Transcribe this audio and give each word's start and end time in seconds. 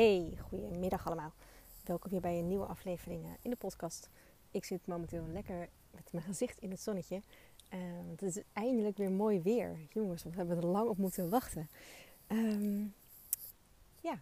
Hey, 0.00 0.38
goedemiddag 0.48 1.06
allemaal. 1.06 1.32
Welkom 1.84 2.10
weer 2.10 2.20
bij 2.20 2.38
een 2.38 2.46
nieuwe 2.46 2.66
aflevering 2.66 3.24
eh, 3.24 3.30
in 3.42 3.50
de 3.50 3.56
podcast. 3.56 4.10
Ik 4.50 4.64
zit 4.64 4.86
momenteel 4.86 5.26
lekker 5.26 5.68
met 5.90 6.12
mijn 6.12 6.24
gezicht 6.24 6.58
in 6.58 6.70
het 6.70 6.80
zonnetje. 6.80 7.22
Uh, 7.74 7.80
het 8.10 8.22
is 8.22 8.42
eindelijk 8.52 8.96
weer 8.96 9.10
mooi 9.10 9.40
weer. 9.40 9.78
Jongens, 9.90 10.22
we 10.22 10.30
hebben 10.30 10.56
er 10.56 10.66
lang 10.66 10.88
op 10.88 10.96
moeten 10.96 11.30
wachten. 11.30 11.68
Um, 12.28 12.94
ja, 14.00 14.20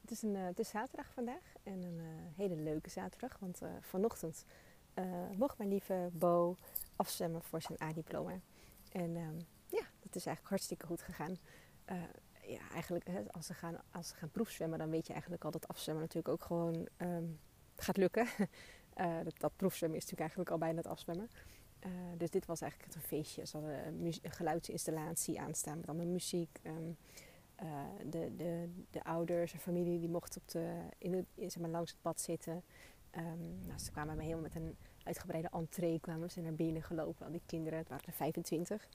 het 0.00 0.10
is, 0.10 0.22
een, 0.22 0.34
uh, 0.34 0.44
het 0.44 0.58
is 0.58 0.68
zaterdag 0.68 1.12
vandaag. 1.12 1.52
En 1.62 1.82
een 1.82 1.98
uh, 1.98 2.36
hele 2.36 2.56
leuke 2.56 2.90
zaterdag. 2.90 3.38
Want 3.38 3.60
vanochtend 3.80 4.44
mocht 5.36 5.58
mijn 5.58 5.70
lieve 5.70 6.10
Bo 6.12 6.56
afstemmen 6.96 7.42
voor 7.42 7.62
zijn 7.62 7.82
A-diploma. 7.82 8.40
En 8.92 9.16
um, 9.16 9.36
ja, 9.68 9.86
dat 10.00 10.14
is 10.14 10.26
eigenlijk 10.26 10.48
hartstikke 10.48 10.86
goed 10.86 11.02
gegaan 11.02 11.38
ja, 12.46 12.70
eigenlijk 12.72 13.08
als, 13.30 13.46
ze 13.46 13.54
gaan, 13.54 13.76
als 13.90 14.08
ze 14.08 14.14
gaan 14.14 14.30
proefzwemmen, 14.30 14.78
dan 14.78 14.90
weet 14.90 15.06
je 15.06 15.12
eigenlijk 15.12 15.44
al 15.44 15.50
dat 15.50 15.68
afzwemmen 15.68 16.02
natuurlijk 16.02 16.34
ook 16.34 16.44
gewoon 16.44 16.88
um, 16.98 17.38
gaat 17.76 17.96
lukken. 17.96 18.26
uh, 18.96 19.16
dat, 19.24 19.38
dat, 19.38 19.56
proefzwemmen 19.56 19.98
is 19.98 20.04
natuurlijk 20.04 20.20
eigenlijk 20.20 20.50
al 20.50 20.58
bijna 20.58 20.76
het 20.76 20.86
afzwemmen. 20.86 21.30
Uh, 21.86 21.90
dus 22.16 22.30
dit 22.30 22.46
was 22.46 22.60
eigenlijk 22.60 22.94
een 22.94 23.00
feestje. 23.00 23.46
Ze 23.46 23.56
hadden 23.56 23.86
een, 23.86 24.14
geluidsinstallatie 24.22 25.40
aanstaan 25.40 25.76
met 25.76 25.88
allemaal 25.88 26.06
muziek. 26.06 26.60
Um, 26.62 26.96
uh, 27.62 27.84
de, 28.06 28.36
de, 28.36 28.68
de 28.90 29.04
ouders 29.04 29.52
en 29.52 29.58
familie 29.58 29.98
die 29.98 30.08
mochten 30.08 30.40
op 30.40 30.48
de, 30.48 30.80
in 30.98 31.10
de, 31.10 31.24
zeg 31.36 31.58
maar, 31.58 31.70
langs 31.70 31.90
het 31.90 32.00
pad 32.00 32.20
zitten. 32.20 32.62
Um, 33.16 33.66
nou, 33.66 33.78
ze 33.78 33.90
kwamen 33.90 34.18
helemaal 34.18 34.42
met 34.42 34.54
een 34.54 34.76
uitgebreide 35.02 35.48
entree 35.52 36.00
kwamen 36.00 36.30
ze 36.30 36.40
naar 36.40 36.54
binnen 36.54 36.82
gelopen. 36.82 37.26
Al 37.26 37.32
die 37.32 37.42
kinderen, 37.46 37.78
het 37.78 37.88
waren 37.88 38.06
er 38.06 38.12
25 38.12 38.88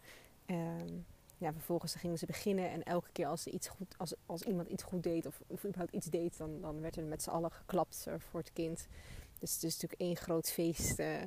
ja, 1.40 1.52
vervolgens 1.54 1.96
gingen 1.96 2.18
ze 2.18 2.26
beginnen 2.26 2.70
en 2.70 2.84
elke 2.84 3.12
keer 3.12 3.28
als, 3.28 3.48
iets 3.48 3.68
goed, 3.68 3.96
als, 3.98 4.14
als 4.26 4.42
iemand 4.42 4.68
iets 4.68 4.84
goed 4.84 5.04
deed 5.04 5.26
of, 5.26 5.42
of 5.48 5.66
überhaupt 5.66 5.94
iets 5.94 6.08
deed, 6.08 6.38
dan, 6.38 6.62
dan 6.62 6.82
werd 6.82 6.96
er 6.96 7.04
met 7.04 7.24
z'n 7.24 7.30
allen 7.30 7.52
geklapt 7.52 8.06
uh, 8.08 8.14
voor 8.18 8.40
het 8.40 8.54
kind. 8.54 8.88
Dus 9.40 9.54
het 9.54 9.64
is 9.64 9.74
natuurlijk 9.74 10.02
één 10.02 10.16
groot 10.16 10.52
feest 10.52 11.00
uh, 11.00 11.22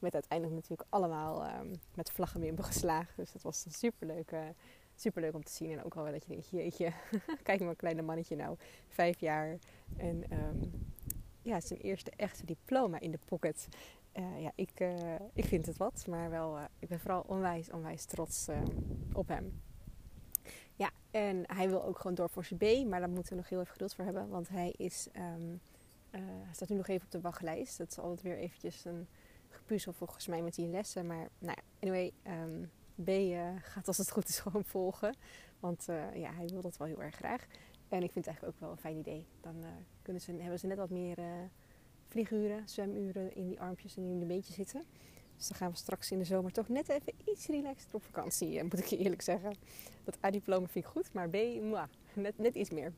met 0.00 0.14
uiteindelijk 0.14 0.60
natuurlijk 0.60 0.88
allemaal 0.90 1.60
um, 1.60 1.72
met 1.94 2.10
vlaggen 2.10 2.64
geslagen. 2.64 3.14
Dus 3.16 3.32
dat 3.32 3.42
was 3.42 3.66
superleuk, 3.68 4.30
uh, 4.32 4.40
superleuk 4.94 5.34
om 5.34 5.44
te 5.44 5.52
zien. 5.52 5.72
En 5.72 5.84
ook 5.84 5.96
al 5.96 6.04
dat 6.04 6.22
je 6.22 6.28
denkt, 6.28 6.48
jeetje, 6.50 6.92
kijk 7.42 7.60
maar 7.60 7.76
kleine 7.76 8.02
mannetje 8.02 8.36
nou, 8.36 8.56
vijf 8.88 9.20
jaar. 9.20 9.58
En 9.96 10.24
um, 10.32 10.88
ja, 11.42 11.60
zijn 11.60 11.80
eerste 11.80 12.10
echte 12.16 12.44
diploma 12.44 13.00
in 13.00 13.10
de 13.10 13.18
pocket. 13.24 13.68
Uh, 14.14 14.42
ja, 14.42 14.52
ik, 14.54 14.80
uh, 14.80 15.14
ik 15.32 15.44
vind 15.44 15.66
het 15.66 15.76
wat, 15.76 16.06
maar 16.08 16.30
wel, 16.30 16.58
uh, 16.58 16.64
ik 16.78 16.88
ben 16.88 17.00
vooral 17.00 17.24
onwijs, 17.26 17.70
onwijs 17.70 18.04
trots 18.04 18.48
op 19.12 19.28
hem. 19.28 19.62
Ja, 20.74 20.90
en 21.10 21.42
hij 21.46 21.68
wil 21.68 21.84
ook 21.84 21.98
gewoon 21.98 22.14
door 22.14 22.30
voor 22.30 22.44
zijn 22.44 22.58
B, 22.58 22.88
maar 22.88 23.00
daar 23.00 23.08
moeten 23.08 23.32
we 23.32 23.38
nog 23.38 23.48
heel 23.48 23.60
even 23.60 23.72
geduld 23.72 23.94
voor 23.94 24.04
hebben, 24.04 24.28
want 24.28 24.48
hij 24.48 24.74
is, 24.76 25.08
um, 25.12 25.60
hij 26.10 26.52
staat 26.52 26.68
nu 26.68 26.76
nog 26.76 26.88
even 26.88 27.04
op 27.04 27.10
de 27.10 27.20
wachtlijst. 27.20 27.78
Dat 27.78 27.90
is 27.90 27.98
altijd 27.98 28.22
weer 28.22 28.38
eventjes 28.38 28.84
een 28.84 29.06
gepuzzel 29.48 29.92
volgens 29.92 30.26
mij 30.26 30.42
met 30.42 30.54
die 30.54 30.68
lessen, 30.68 31.06
maar 31.06 31.28
nou 31.38 31.56
ja, 31.56 31.62
anyway, 31.80 32.12
um, 32.26 32.70
B 33.04 33.10
gaat 33.62 33.86
als 33.88 33.98
het 33.98 34.10
goed 34.10 34.28
is 34.28 34.38
gewoon 34.38 34.64
volgen, 34.64 35.14
want 35.60 35.86
ja, 36.14 36.32
hij 36.32 36.46
wil 36.46 36.60
dat 36.60 36.76
wel 36.76 36.86
heel 36.86 37.02
erg 37.02 37.14
graag. 37.14 37.46
En 37.88 38.02
ik 38.02 38.12
vind 38.12 38.24
het 38.24 38.26
eigenlijk 38.26 38.54
ook 38.54 38.60
wel 38.60 38.70
een 38.70 38.78
fijn 38.78 38.96
idee. 38.96 39.26
Dan 39.40 39.64
kunnen 40.02 40.22
ze, 40.22 40.32
hebben 40.32 40.58
ze 40.58 40.66
net 40.66 40.76
wat 40.76 40.90
meer 40.90 41.18
vlieguren, 42.08 42.68
zwemuren 42.68 43.34
in 43.34 43.48
die 43.48 43.60
armpjes 43.60 43.96
en 43.96 44.02
in 44.02 44.18
de 44.18 44.26
beentjes 44.26 44.54
zitten. 44.54 44.84
Dus 45.36 45.48
dan 45.48 45.56
gaan 45.56 45.70
we 45.70 45.76
straks 45.76 46.10
in 46.10 46.18
de 46.18 46.24
zomer 46.24 46.52
toch 46.52 46.68
net 46.68 46.88
even 46.88 47.12
iets 47.24 47.46
relaxter 47.46 47.94
op 47.94 48.02
vakantie, 48.02 48.58
eh, 48.58 48.62
moet 48.62 48.78
ik 48.78 48.84
je 48.84 48.96
eerlijk 48.96 49.22
zeggen. 49.22 49.54
Dat 50.04 50.18
A-diploma 50.24 50.66
vind 50.66 50.84
ik 50.84 50.90
goed, 50.90 51.12
maar 51.12 51.28
B, 51.28 51.36
net, 52.14 52.38
net 52.38 52.54
iets 52.54 52.70
meer. 52.70 52.92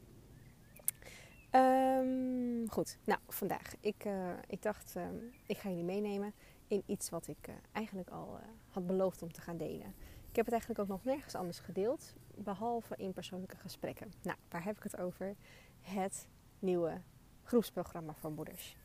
Um, 1.52 2.70
goed, 2.70 2.98
nou 3.04 3.20
vandaag. 3.28 3.74
Ik, 3.80 4.04
uh, 4.04 4.32
ik 4.46 4.62
dacht, 4.62 4.94
uh, 4.96 5.02
ik 5.46 5.58
ga 5.58 5.68
jullie 5.68 5.84
meenemen 5.84 6.32
in 6.66 6.82
iets 6.86 7.10
wat 7.10 7.28
ik 7.28 7.48
uh, 7.48 7.54
eigenlijk 7.72 8.10
al 8.10 8.38
had 8.68 8.86
beloofd 8.86 9.22
om 9.22 9.32
te 9.32 9.40
gaan 9.40 9.56
delen. 9.56 9.94
Ik 10.28 10.36
heb 10.36 10.44
het 10.44 10.54
eigenlijk 10.54 10.80
ook 10.80 10.88
nog 10.88 11.04
nergens 11.04 11.34
anders 11.34 11.58
gedeeld, 11.58 12.14
behalve 12.34 12.94
in 12.96 13.12
persoonlijke 13.12 13.56
gesprekken. 13.56 14.12
Nou, 14.22 14.36
waar 14.48 14.64
heb 14.64 14.76
ik 14.76 14.82
het 14.82 14.96
over? 14.96 15.34
Het 15.80 16.28
nieuwe 16.58 17.00
groepsprogramma 17.42 18.14
voor 18.14 18.32
moeders. 18.32 18.76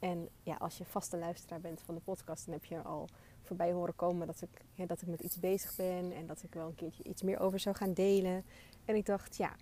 En 0.00 0.28
ja, 0.42 0.54
als 0.54 0.78
je 0.78 0.84
vaste 0.84 1.18
luisteraar 1.18 1.60
bent 1.60 1.80
van 1.80 1.94
de 1.94 2.00
podcast, 2.00 2.44
dan 2.44 2.54
heb 2.54 2.64
je 2.64 2.82
al 2.82 3.08
voorbij 3.42 3.72
horen 3.72 3.96
komen 3.96 4.26
dat 4.26 4.42
ik, 4.42 4.64
ja, 4.74 4.86
dat 4.86 5.02
ik 5.02 5.08
met 5.08 5.20
iets 5.20 5.38
bezig 5.38 5.76
ben 5.76 6.12
en 6.12 6.26
dat 6.26 6.42
ik 6.42 6.54
wel 6.54 6.66
een 6.66 6.74
keertje 6.74 7.02
iets 7.02 7.22
meer 7.22 7.40
over 7.40 7.58
zou 7.58 7.76
gaan 7.76 7.92
delen. 7.92 8.44
En 8.84 8.94
ik 8.94 9.06
dacht, 9.06 9.36
ja, 9.36 9.56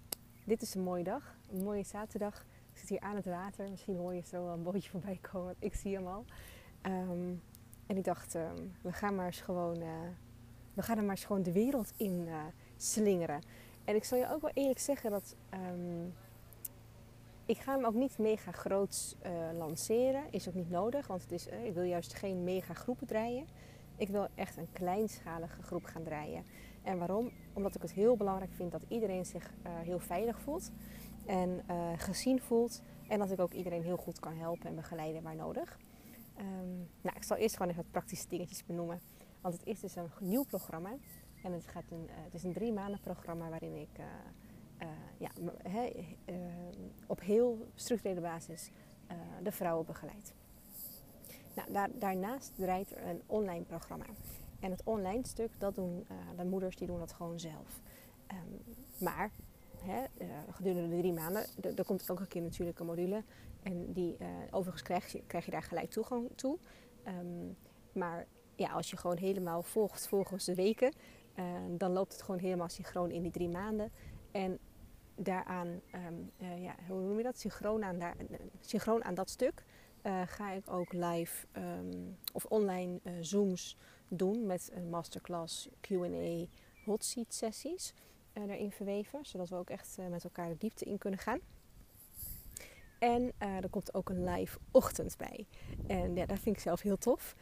dit 0.45 0.63
is 0.63 0.75
een 0.75 0.83
mooie 0.83 1.05
dag, 1.05 1.37
een 1.51 1.63
mooie 1.63 1.85
zaterdag. 1.85 2.47
Ik 2.73 2.79
zit 2.79 2.89
hier 2.89 3.01
aan 3.01 3.17
het 3.17 3.27
water, 3.27 3.71
misschien 3.71 3.97
hoor 3.97 4.15
je 4.15 4.23
zo 4.23 4.45
wel 4.45 4.53
een 4.53 4.63
bootje 4.63 4.91
voorbij 4.99 5.19
komen, 5.21 5.55
ik 5.59 5.75
zie 5.75 5.95
hem 5.95 6.07
al. 6.07 6.25
Um, 6.83 7.43
en 7.87 7.97
ik 7.97 8.05
dacht, 8.05 8.35
um, 8.35 8.73
we 8.83 8.93
gaan 8.93 9.15
maar 9.15 9.27
eens 9.27 9.41
gewoon, 9.41 9.83
uh, 9.83 9.89
we 10.75 10.83
gaan 10.83 10.97
er 10.97 11.03
maar 11.03 11.17
eens 11.17 11.25
gewoon 11.25 11.43
de 11.43 11.53
wereld 11.53 11.93
in 11.97 12.27
uh, 12.27 12.35
slingeren. 12.77 13.43
En 13.85 13.95
ik 13.95 14.05
zal 14.05 14.19
je 14.19 14.33
ook 14.33 14.41
wel 14.41 14.51
eerlijk 14.55 14.79
zeggen 14.79 15.11
dat 15.11 15.37
um, 15.55 16.15
ik 17.49 17.59
ga 17.59 17.75
hem 17.75 17.85
ook 17.85 17.95
niet 17.95 18.19
mega 18.19 18.53
groot 18.53 19.17
uh, 19.27 19.59
lanceren. 19.59 20.23
Is 20.31 20.49
ook 20.49 20.55
niet 20.55 20.71
nodig, 20.71 21.07
want 21.07 21.23
het 21.23 21.33
is, 21.33 21.49
uh, 21.49 21.65
ik 21.65 21.75
wil 21.75 21.83
juist 21.83 22.15
geen 22.15 22.45
mega 22.45 22.75
groepen 22.75 23.07
draaien. 23.07 23.47
Ik 23.97 24.09
wil 24.09 24.27
echt 24.35 24.57
een 24.57 24.73
kleinschalige 24.73 25.63
groep 25.63 25.85
gaan 25.85 26.03
draaien. 26.03 26.45
En 26.83 26.99
waarom? 26.99 27.31
Omdat 27.53 27.75
ik 27.75 27.83
het 27.83 27.93
heel 27.93 28.17
belangrijk 28.17 28.53
vind 28.53 28.73
dat 28.73 28.83
iedereen 28.89 29.25
zich 29.25 29.51
uh, 29.67 29.73
heel 29.79 29.99
veilig 29.99 30.41
voelt 30.41 30.71
en 31.27 31.63
gezien 31.97 32.41
voelt. 32.41 32.83
En 33.09 33.19
dat 33.19 33.31
ik 33.31 33.41
ook 33.41 33.53
iedereen 33.53 33.83
heel 33.83 33.97
goed 33.97 34.21
kan 34.21 34.37
helpen 34.37 34.69
en 34.69 34.75
begeleiden 34.75 35.23
waar 35.23 35.37
nodig. 35.37 35.79
Um, 36.39 36.89
nou, 37.01 37.17
ik 37.17 37.23
zal 37.23 37.37
eerst 37.37 37.57
gewoon 37.57 37.71
even 37.71 37.83
wat 37.83 37.93
praktische 37.93 38.29
dingetjes 38.29 38.65
benoemen. 38.65 39.01
Want 39.41 39.55
het 39.55 39.67
is 39.67 39.81
dus 39.81 39.97
een 39.97 40.11
nieuw 40.21 40.45
programma. 40.45 40.91
En 41.43 41.53
het, 41.53 41.67
gaat 41.67 41.91
een, 41.91 42.09
het 42.11 42.35
is 42.35 42.45
een 42.45 42.53
drie 42.53 42.73
maanden 42.73 43.01
programma 43.01 43.49
waarin 43.49 43.77
ik 43.77 44.01
uh, 44.83 44.89
ja, 45.19 45.31
he, 45.63 46.07
uh, 46.27 46.37
op 47.07 47.21
heel 47.21 47.67
structurele 47.75 48.21
basis 48.21 48.71
uh, 49.11 49.17
de 49.43 49.53
vrouwen 49.53 49.87
begeleidt. 49.87 50.35
Nou, 51.55 51.73
daar, 51.73 51.89
daarnaast 51.99 52.53
draait 52.57 52.91
er 52.91 53.07
een 53.07 53.23
online 53.27 53.65
programma. 53.65 54.05
En 54.61 54.71
het 54.71 54.83
online 54.85 55.27
stuk, 55.27 55.61
dat 55.61 55.75
doen 55.75 56.07
de 56.37 56.45
moeders, 56.45 56.77
die 56.77 56.87
doen 56.87 56.99
dat 56.99 57.13
gewoon 57.13 57.41
zelf. 57.41 57.81
Um, 58.33 58.75
maar 59.01 59.31
gedurende 60.51 60.89
de 60.89 60.99
drie 60.99 61.13
maanden, 61.13 61.47
er 61.77 61.85
komt 61.85 62.09
elke 62.09 62.27
keer 62.27 62.43
natuurlijk 62.43 62.79
een 62.79 62.87
module. 62.87 63.23
En 63.63 63.93
die, 63.93 64.17
overigens 64.51 64.83
krijg 64.83 65.13
je, 65.13 65.23
krijg 65.27 65.45
je 65.45 65.51
daar 65.51 65.63
gelijk 65.63 65.91
toegang 65.91 66.29
toe. 66.35 66.59
Um, 67.07 67.57
maar 67.93 68.27
ja, 68.55 68.71
als 68.71 68.91
je 68.91 68.97
gewoon 68.97 69.17
helemaal 69.17 69.63
volgt 69.63 70.09
volgens 70.09 70.45
de 70.45 70.55
weken, 70.55 70.93
dan 71.77 71.93
loopt 71.93 72.13
het 72.13 72.23
gewoon 72.23 72.41
helemaal 72.41 72.69
synchroon 72.69 73.11
in 73.11 73.23
die 73.23 73.31
drie 73.31 73.49
maanden. 73.49 73.91
En 74.31 74.59
daaraan, 75.19 75.81
um, 76.09 76.31
uh, 76.39 76.63
ja, 76.63 76.75
hoe 76.89 77.01
noem 77.01 77.17
je 77.17 77.23
dat? 77.23 77.39
Synchroon 77.39 77.85
aan, 77.85 77.99
daar, 77.99 78.17
synchroon 78.61 79.05
aan 79.05 79.15
dat 79.15 79.31
stuk 79.31 79.63
uh, 80.03 80.23
ga 80.27 80.53
ik 80.53 80.71
ook 80.71 80.93
live 80.93 81.47
um, 81.53 82.17
of 82.33 82.45
online 82.45 83.01
Zooms 83.21 83.77
doen 84.09 84.47
met 84.47 84.71
een 84.75 84.91
masterclass, 84.91 85.69
QA, 85.81 86.47
hot 86.85 87.05
seat 87.05 87.35
sessies 87.35 87.95
erin 88.33 88.73
verweven, 88.73 89.27
zodat 89.27 89.49
we 89.49 89.57
ook 89.57 89.71
echt 89.71 89.97
met 90.11 90.25
elkaar 90.25 90.49
de 90.49 90.57
diepte 90.59 90.85
in 90.85 90.99
kunnen 90.99 91.19
gaan. 91.19 91.41
En 92.99 93.33
er 93.39 93.69
komt 93.71 93.95
ook 93.95 94.09
een 94.09 94.25
live 94.25 94.59
ochtend 94.71 95.17
bij. 95.17 95.47
En 95.87 96.15
ja, 96.15 96.27
dat 96.27 96.39
vind 96.39 96.57
ik 96.57 96.63
zelf 96.63 96.81
heel 96.81 96.99
tof. 96.99 97.35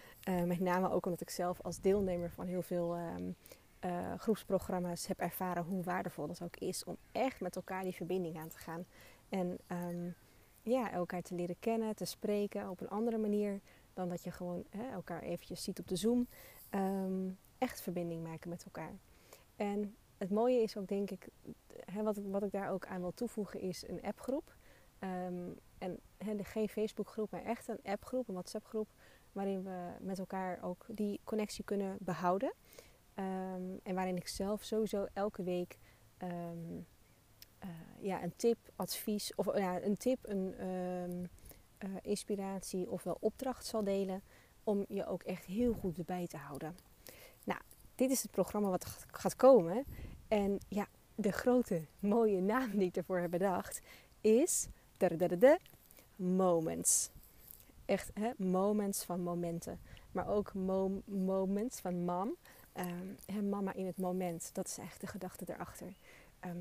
met 0.46 0.60
name 0.60 0.90
ook 0.90 1.04
omdat 1.04 1.20
ik 1.20 1.30
zelf 1.30 1.60
als 1.60 1.80
deelnemer 1.80 2.30
van 2.30 2.46
heel 2.46 2.62
veel 2.62 2.96
um, 2.96 3.36
uh, 3.84 4.14
groepsprogramma's 4.18 5.06
heb 5.06 5.18
ervaren 5.18 5.64
hoe 5.64 5.82
waardevol 5.82 6.26
dat 6.26 6.42
ook 6.42 6.56
is 6.56 6.84
om 6.84 6.96
echt 7.12 7.40
met 7.40 7.56
elkaar 7.56 7.82
die 7.82 7.94
verbinding 7.94 8.38
aan 8.38 8.48
te 8.48 8.58
gaan. 8.58 8.84
En 9.28 9.58
um, 9.68 10.14
ja, 10.62 10.90
elkaar 10.90 11.22
te 11.22 11.34
leren 11.34 11.56
kennen, 11.58 11.96
te 11.96 12.04
spreken 12.04 12.70
op 12.70 12.80
een 12.80 12.88
andere 12.88 13.18
manier 13.18 13.60
dan 13.94 14.08
dat 14.08 14.22
je 14.22 14.30
gewoon 14.30 14.64
hè, 14.70 14.90
elkaar 14.90 15.22
eventjes 15.22 15.62
ziet 15.62 15.78
op 15.78 15.88
de 15.88 15.96
Zoom. 15.96 16.26
Um, 16.70 17.38
echt 17.58 17.80
verbinding 17.80 18.22
maken 18.22 18.48
met 18.48 18.64
elkaar. 18.64 18.92
En 19.56 19.96
het 20.16 20.30
mooie 20.30 20.62
is 20.62 20.76
ook, 20.76 20.88
denk 20.88 21.10
ik, 21.10 21.28
hè, 21.84 22.02
wat, 22.02 22.16
wat 22.16 22.42
ik 22.42 22.52
daar 22.52 22.70
ook 22.70 22.86
aan 22.86 23.00
wil 23.00 23.14
toevoegen, 23.14 23.60
is 23.60 23.88
een 23.88 24.02
appgroep. 24.02 24.54
Um, 25.00 25.58
en 25.78 26.00
hè, 26.16 26.44
geen 26.44 26.68
Facebookgroep, 26.68 27.30
maar 27.30 27.44
echt 27.44 27.68
een 27.68 27.80
appgroep, 27.82 28.28
een 28.28 28.34
WhatsAppgroep, 28.34 28.88
waarin 29.32 29.62
we 29.62 29.90
met 30.00 30.18
elkaar 30.18 30.62
ook 30.62 30.86
die 30.88 31.20
connectie 31.24 31.64
kunnen 31.64 31.96
behouden. 32.00 32.52
Um, 33.18 33.80
en 33.82 33.94
waarin 33.94 34.16
ik 34.16 34.28
zelf 34.28 34.62
sowieso 34.62 35.06
elke 35.12 35.42
week 35.42 35.78
um, 36.22 36.86
uh, 37.64 37.70
ja, 38.00 38.22
een 38.22 38.36
tip, 38.36 38.58
advies 38.76 39.34
of 39.34 39.58
ja, 39.58 39.82
een 39.82 39.96
tip, 39.96 40.18
een 40.22 40.66
um, 40.68 41.28
uh, 41.78 41.90
inspiratie 42.02 42.90
of 42.90 43.02
wel 43.02 43.16
opdracht 43.20 43.66
zal 43.66 43.84
delen 43.84 44.22
om 44.64 44.84
je 44.88 45.06
ook 45.06 45.22
echt 45.22 45.44
heel 45.44 45.72
goed 45.72 45.98
erbij 45.98 46.26
te 46.26 46.36
houden. 46.36 46.76
Nou, 47.44 47.60
dit 47.94 48.10
is 48.10 48.22
het 48.22 48.30
programma 48.30 48.68
wat 48.68 49.06
gaat 49.10 49.36
komen. 49.36 49.84
En 50.28 50.58
ja, 50.68 50.86
de 51.14 51.32
grote 51.32 51.82
mooie 51.98 52.40
naam 52.40 52.70
die 52.70 52.88
ik 52.88 52.96
ervoor 52.96 53.18
heb 53.18 53.30
bedacht 53.30 53.80
is 54.20 54.68
de 54.96 55.58
moments. 56.16 57.10
Echt, 57.84 58.10
hè, 58.14 58.30
moments 58.36 59.04
van 59.04 59.20
momenten. 59.20 59.80
Maar 60.12 60.28
ook 60.28 60.54
moments 61.04 61.80
van 61.80 62.04
mam. 62.04 62.36
Um, 62.78 63.48
mama 63.48 63.72
in 63.72 63.86
het 63.86 63.98
moment. 63.98 64.50
Dat 64.54 64.66
is 64.66 64.78
echt 64.78 65.00
de 65.00 65.06
gedachte 65.06 65.44
erachter. 65.48 65.94
Ehm, 66.40 66.56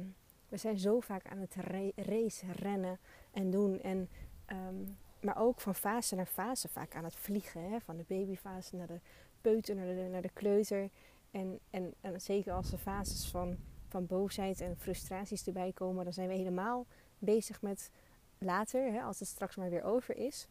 we 0.48 0.58
zijn 0.58 0.80
zo 0.80 1.00
vaak 1.00 1.28
aan 1.28 1.38
het 1.38 1.56
race, 1.96 2.46
rennen 2.52 3.00
en 3.32 3.52
doen. 3.52 3.82
En, 3.82 4.10
ehm, 4.46 4.76
maar 5.20 5.38
ook 5.38 5.62
van 5.62 5.76
fase 5.76 6.16
naar 6.16 6.26
fase 6.26 6.68
vaak 6.68 6.96
aan 6.96 7.04
het 7.04 7.16
vliegen. 7.16 7.72
Hè? 7.72 7.80
Van 7.80 7.98
de 7.98 8.06
babyfase 8.08 8.76
naar 8.76 8.88
de 8.88 9.00
peuter, 9.42 9.76
naar 9.76 9.86
de, 9.86 10.08
naar 10.12 10.22
de 10.22 10.34
kleuter. 10.34 10.90
En, 11.32 11.60
en, 11.70 11.94
en 12.02 12.22
zeker 12.22 12.54
als 12.54 12.72
er 12.72 12.78
fases 12.78 13.28
van, 13.28 13.58
van 13.88 14.06
boosheid 14.06 14.62
en 14.62 14.78
frustraties 14.78 15.48
erbij 15.48 15.72
komen, 15.72 16.04
dan 16.04 16.14
zijn 16.14 16.28
we 16.28 16.34
helemaal 16.34 16.86
bezig 17.20 17.62
met 17.62 17.92
later, 18.38 18.92
hè, 18.92 19.02
als 19.02 19.20
het 19.20 19.28
straks 19.28 19.56
maar 19.56 19.70
weer 19.70 19.84
over 19.84 20.18
is. 20.18 20.48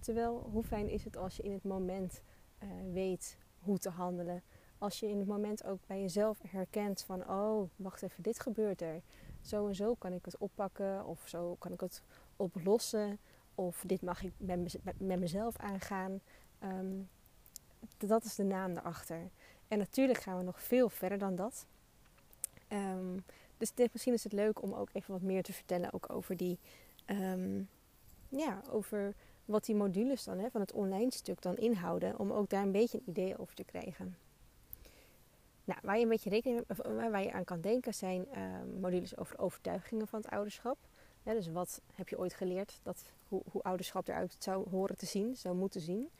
Terwijl, 0.00 0.48
hoe 0.52 0.64
fijn 0.64 0.88
is 0.88 1.04
het 1.04 1.16
als 1.16 1.36
je 1.36 1.42
in 1.42 1.52
het 1.52 1.64
moment 1.64 2.22
uh, 2.62 2.68
weet 2.92 3.36
hoe 3.58 3.78
te 3.78 3.90
handelen. 3.90 4.42
Als 4.78 5.00
je 5.00 5.08
in 5.08 5.18
het 5.18 5.28
moment 5.28 5.64
ook 5.64 5.78
bij 5.86 6.00
jezelf 6.00 6.38
herkent 6.48 7.02
van, 7.02 7.28
oh, 7.28 7.68
wacht 7.76 8.02
even, 8.02 8.22
dit 8.22 8.40
gebeurt 8.40 8.82
er. 8.82 9.00
Zo 9.40 9.66
en 9.66 9.74
zo 9.74 9.94
kan 9.94 10.12
ik 10.12 10.24
het 10.24 10.36
oppakken 10.38 11.06
of 11.06 11.22
zo 11.24 11.56
kan 11.58 11.72
ik 11.72 11.80
het 11.80 12.02
oplossen. 12.36 13.18
Of 13.54 13.82
dit 13.86 14.02
mag 14.02 14.22
ik 14.22 14.32
met, 14.36 14.78
met 14.98 15.18
mezelf 15.20 15.56
aangaan. 15.56 16.20
Um, 16.62 17.08
dat 17.96 18.24
is 18.24 18.34
de 18.34 18.44
naam 18.44 18.74
daarachter. 18.74 19.30
En 19.68 19.78
natuurlijk 19.78 20.18
gaan 20.18 20.38
we 20.38 20.44
nog 20.44 20.62
veel 20.62 20.88
verder 20.88 21.18
dan 21.18 21.36
dat. 21.36 21.66
Um, 22.72 23.24
dus 23.58 23.72
misschien 23.92 24.12
is 24.12 24.24
het 24.24 24.32
leuk 24.32 24.62
om 24.62 24.74
ook 24.74 24.88
even 24.92 25.12
wat 25.12 25.22
meer 25.22 25.42
te 25.42 25.52
vertellen 25.52 25.92
ook 25.92 26.10
over 26.10 26.36
die, 26.36 26.58
um, 27.06 27.68
ja, 28.28 28.62
over 28.70 29.14
wat 29.44 29.64
die 29.64 29.74
modules 29.74 30.24
dan 30.24 30.38
hè, 30.38 30.50
van 30.50 30.60
het 30.60 30.72
online 30.72 31.12
stuk 31.12 31.42
dan 31.42 31.56
inhouden, 31.56 32.18
om 32.18 32.32
ook 32.32 32.48
daar 32.48 32.62
een 32.62 32.72
beetje 32.72 32.98
een 32.98 33.08
idee 33.08 33.38
over 33.38 33.54
te 33.54 33.64
krijgen. 33.64 34.16
Nou, 35.68 35.80
waar 35.82 35.96
je 35.96 36.02
een 36.02 36.08
beetje 36.08 36.64
of 36.68 36.76
waar 36.86 37.22
je 37.22 37.32
aan 37.32 37.44
kan 37.44 37.60
denken 37.60 37.94
zijn 37.94 38.26
uh, 38.32 38.80
modules 38.80 39.16
over 39.16 39.38
overtuigingen 39.38 40.06
van 40.06 40.20
het 40.20 40.30
ouderschap. 40.30 40.78
dus 41.22 41.48
wat 41.48 41.82
heb 41.94 42.08
je 42.08 42.18
ooit 42.18 42.34
geleerd 42.34 42.80
dat, 42.82 43.12
hoe, 43.28 43.42
hoe 43.50 43.62
ouderschap 43.62 44.08
eruit 44.08 44.36
zou 44.38 44.70
horen 44.70 44.96
te 44.96 45.06
zien, 45.06 45.36
zou 45.36 45.54
moeten 45.54 45.80
zien. 45.80 46.10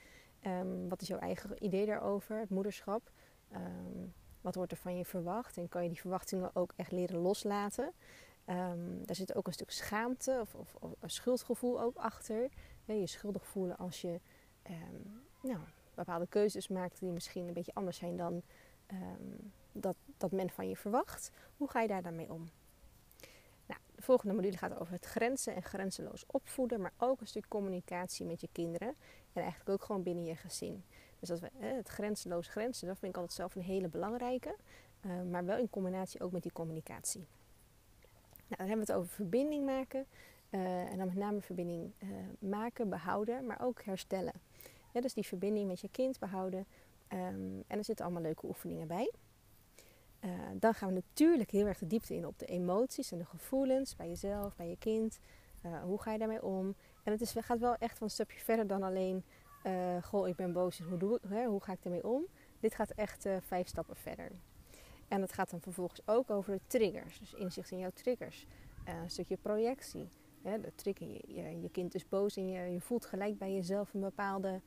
Um, 0.47 0.89
wat 0.89 1.01
is 1.01 1.09
jouw 1.09 1.19
eigen 1.19 1.65
idee 1.65 1.87
daarover, 1.87 2.39
het 2.39 2.51
moederschap? 2.51 3.11
Um, 3.53 4.13
wat 4.41 4.55
wordt 4.55 4.73
er 4.73 4.79
van 4.79 4.97
je 4.97 5.05
verwacht? 5.05 5.57
En 5.57 5.69
kan 5.69 5.83
je 5.83 5.89
die 5.89 6.01
verwachtingen 6.01 6.51
ook 6.55 6.73
echt 6.77 6.93
leren 6.93 7.19
loslaten? 7.19 7.93
Daar 9.05 9.17
zit 9.17 9.35
ook 9.35 9.47
een 9.47 9.53
stuk 9.53 9.71
schaamte 9.71 10.39
of, 10.41 10.55
of, 10.55 10.75
of 10.75 10.95
een 11.01 11.11
schuldgevoel 11.11 11.81
ook 11.81 11.97
achter. 11.97 12.49
je 12.85 13.07
schuldig 13.07 13.47
voelen 13.47 13.77
als 13.77 14.01
je 14.01 14.21
nou, 15.43 15.59
bepaalde 15.95 16.27
keuzes 16.27 16.69
maakt 16.69 16.99
die 16.99 17.11
misschien 17.11 17.47
een 17.47 17.55
beetje 17.55 17.75
anders 17.75 17.97
zijn 17.97 18.17
dan 18.17 18.43
dat, 19.73 19.97
dat 20.17 20.33
men 20.33 20.51
van 20.51 20.69
je 20.69 20.77
verwacht. 20.77 21.31
Hoe 21.57 21.71
ga 21.71 21.81
je 21.81 21.89
daar 21.89 22.03
dan 22.03 22.17
mee 22.17 22.33
om? 22.33 22.51
Nou, 23.67 23.81
de 23.95 24.03
volgende 24.03 24.35
module 24.35 24.57
gaat 24.57 24.79
over 24.79 24.93
het 24.93 25.05
grenzen 25.05 25.55
en 25.55 25.63
grenzeloos 25.63 26.25
opvoeden, 26.27 26.81
maar 26.81 26.93
ook 26.97 27.21
een 27.21 27.27
stuk 27.27 27.49
communicatie 27.49 28.27
met 28.27 28.41
je 28.41 28.49
kinderen 28.53 28.95
en 29.33 29.43
eigenlijk 29.43 29.71
ook 29.71 29.83
gewoon 29.83 30.03
binnen 30.03 30.25
je 30.25 30.37
gezin. 30.37 30.85
Dus 31.19 31.29
dat 31.29 31.41
we, 31.41 31.51
het 31.59 31.89
grenzeloos 31.89 32.49
grenzen, 32.49 32.87
dat 32.87 32.99
vind 32.99 33.13
ik 33.13 33.19
altijd 33.19 33.37
zelf 33.37 33.55
een 33.55 33.63
hele 33.63 33.89
belangrijke, 33.89 34.57
uh, 35.07 35.23
maar 35.31 35.45
wel 35.45 35.59
in 35.59 35.71
combinatie 35.71 36.21
ook 36.21 36.33
met 36.33 36.43
die 36.43 36.53
communicatie. 36.53 37.27
Nou, 38.47 38.57
dan 38.57 38.67
hebben 38.67 38.87
we 38.87 38.93
het 38.93 39.01
over 39.01 39.15
verbinding 39.15 39.65
maken 39.65 40.07
uh, 40.51 40.91
en 40.91 40.97
dan 40.99 41.07
met 41.07 41.17
name 41.17 41.41
verbinding 41.41 41.93
uh, 41.99 42.09
maken, 42.39 42.89
behouden, 42.89 43.47
maar 43.47 43.61
ook 43.63 43.83
herstellen. 43.83 44.33
Ja, 44.93 45.01
dus 45.01 45.15
die 45.15 45.27
verbinding 45.27 45.69
met 45.69 45.81
je 45.81 45.89
kind 45.89 46.19
behouden 46.19 46.67
um, 47.13 47.65
en 47.67 47.79
er 47.79 47.85
zitten 47.85 48.05
allemaal 48.05 48.23
leuke 48.23 48.47
oefeningen 48.47 48.89
bij. 48.89 49.13
Uh, 50.21 50.31
dan 50.55 50.75
gaan 50.75 50.89
we 50.89 50.95
natuurlijk 50.95 51.51
heel 51.51 51.67
erg 51.67 51.79
de 51.79 51.87
diepte 51.87 52.15
in 52.15 52.27
op 52.27 52.39
de 52.39 52.47
emoties 52.47 53.13
en 53.13 53.19
de 53.19 53.25
gevoelens 53.25 53.97
bij 53.97 54.09
jezelf, 54.09 54.57
bij 54.57 54.69
je 54.69 54.79
kind. 54.79 55.19
Uh, 55.67 55.83
hoe 55.83 56.01
ga 56.01 56.13
je 56.13 56.19
daarmee 56.19 56.43
om? 56.43 56.75
En 57.03 57.13
het 57.13 57.21
is, 57.21 57.35
gaat 57.39 57.59
wel 57.59 57.75
echt 57.75 58.01
een 58.01 58.11
stapje 58.11 58.39
verder 58.39 58.67
dan 58.67 58.83
alleen, 58.83 59.25
uh, 59.67 60.03
goh, 60.03 60.29
ik 60.29 60.37
ben 60.37 60.53
boos 60.53 60.81
en 60.81 60.87
hoe, 60.89 60.99
doe, 60.99 61.21
hè, 61.29 61.47
hoe 61.47 61.63
ga 61.63 61.73
ik 61.73 61.83
daarmee 61.83 62.07
om? 62.07 62.27
Dit 62.61 62.75
gaat 62.75 62.91
echt 62.91 63.27
vijf 63.41 63.69
stappen 63.69 63.97
verder. 63.97 64.31
En 65.09 65.21
het 65.21 65.33
gaat 65.33 65.51
dan 65.51 65.61
vervolgens 65.61 66.01
ook 66.07 66.31
over 66.31 66.53
de 66.53 66.61
triggers, 66.67 67.19
dus 67.19 67.35
inzicht 67.35 67.71
in 67.71 67.79
jouw 67.79 67.91
triggers. 67.95 68.47
een 68.85 69.11
stukje 69.11 69.37
projectie. 69.37 70.09
Hè, 70.43 70.73
trigger, 70.75 71.07
je, 71.07 71.61
je, 71.61 71.71
kind 71.71 71.95
is 71.95 72.09
boos 72.09 72.37
en 72.37 72.49
je, 72.49 72.73
je 72.73 72.81
voelt 72.81 73.07
gelijk 73.07 73.39
bij 73.39 73.55
jezelf 73.55 73.95
een 73.95 74.01
bepaalde 74.01 74.61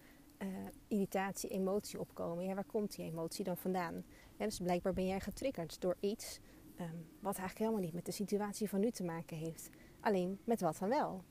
irritatie, 0.87 1.49
emotie 1.49 1.99
opkomen. 1.99 2.45
Ja, 2.45 2.53
waar 2.53 2.63
komt 2.63 2.95
die 2.95 3.05
emotie 3.05 3.43
dan 3.43 3.57
vandaan? 3.57 4.03
dus 4.37 4.59
blijkbaar 4.59 4.93
ben 4.93 5.07
jij 5.07 5.19
getriggerd 5.19 5.81
door 5.81 5.95
iets 5.99 6.39
um, 6.79 7.07
wat 7.19 7.37
eigenlijk 7.37 7.57
helemaal 7.57 7.79
niet 7.79 7.93
met 7.93 8.05
de 8.05 8.11
situatie 8.11 8.69
van 8.69 8.79
nu 8.79 8.91
te 8.91 9.03
maken 9.03 9.37
heeft. 9.37 9.69
Alleen 9.99 10.39
met 10.43 10.61
wat 10.61 10.77
dan 10.77 10.89
wel. 10.89 11.23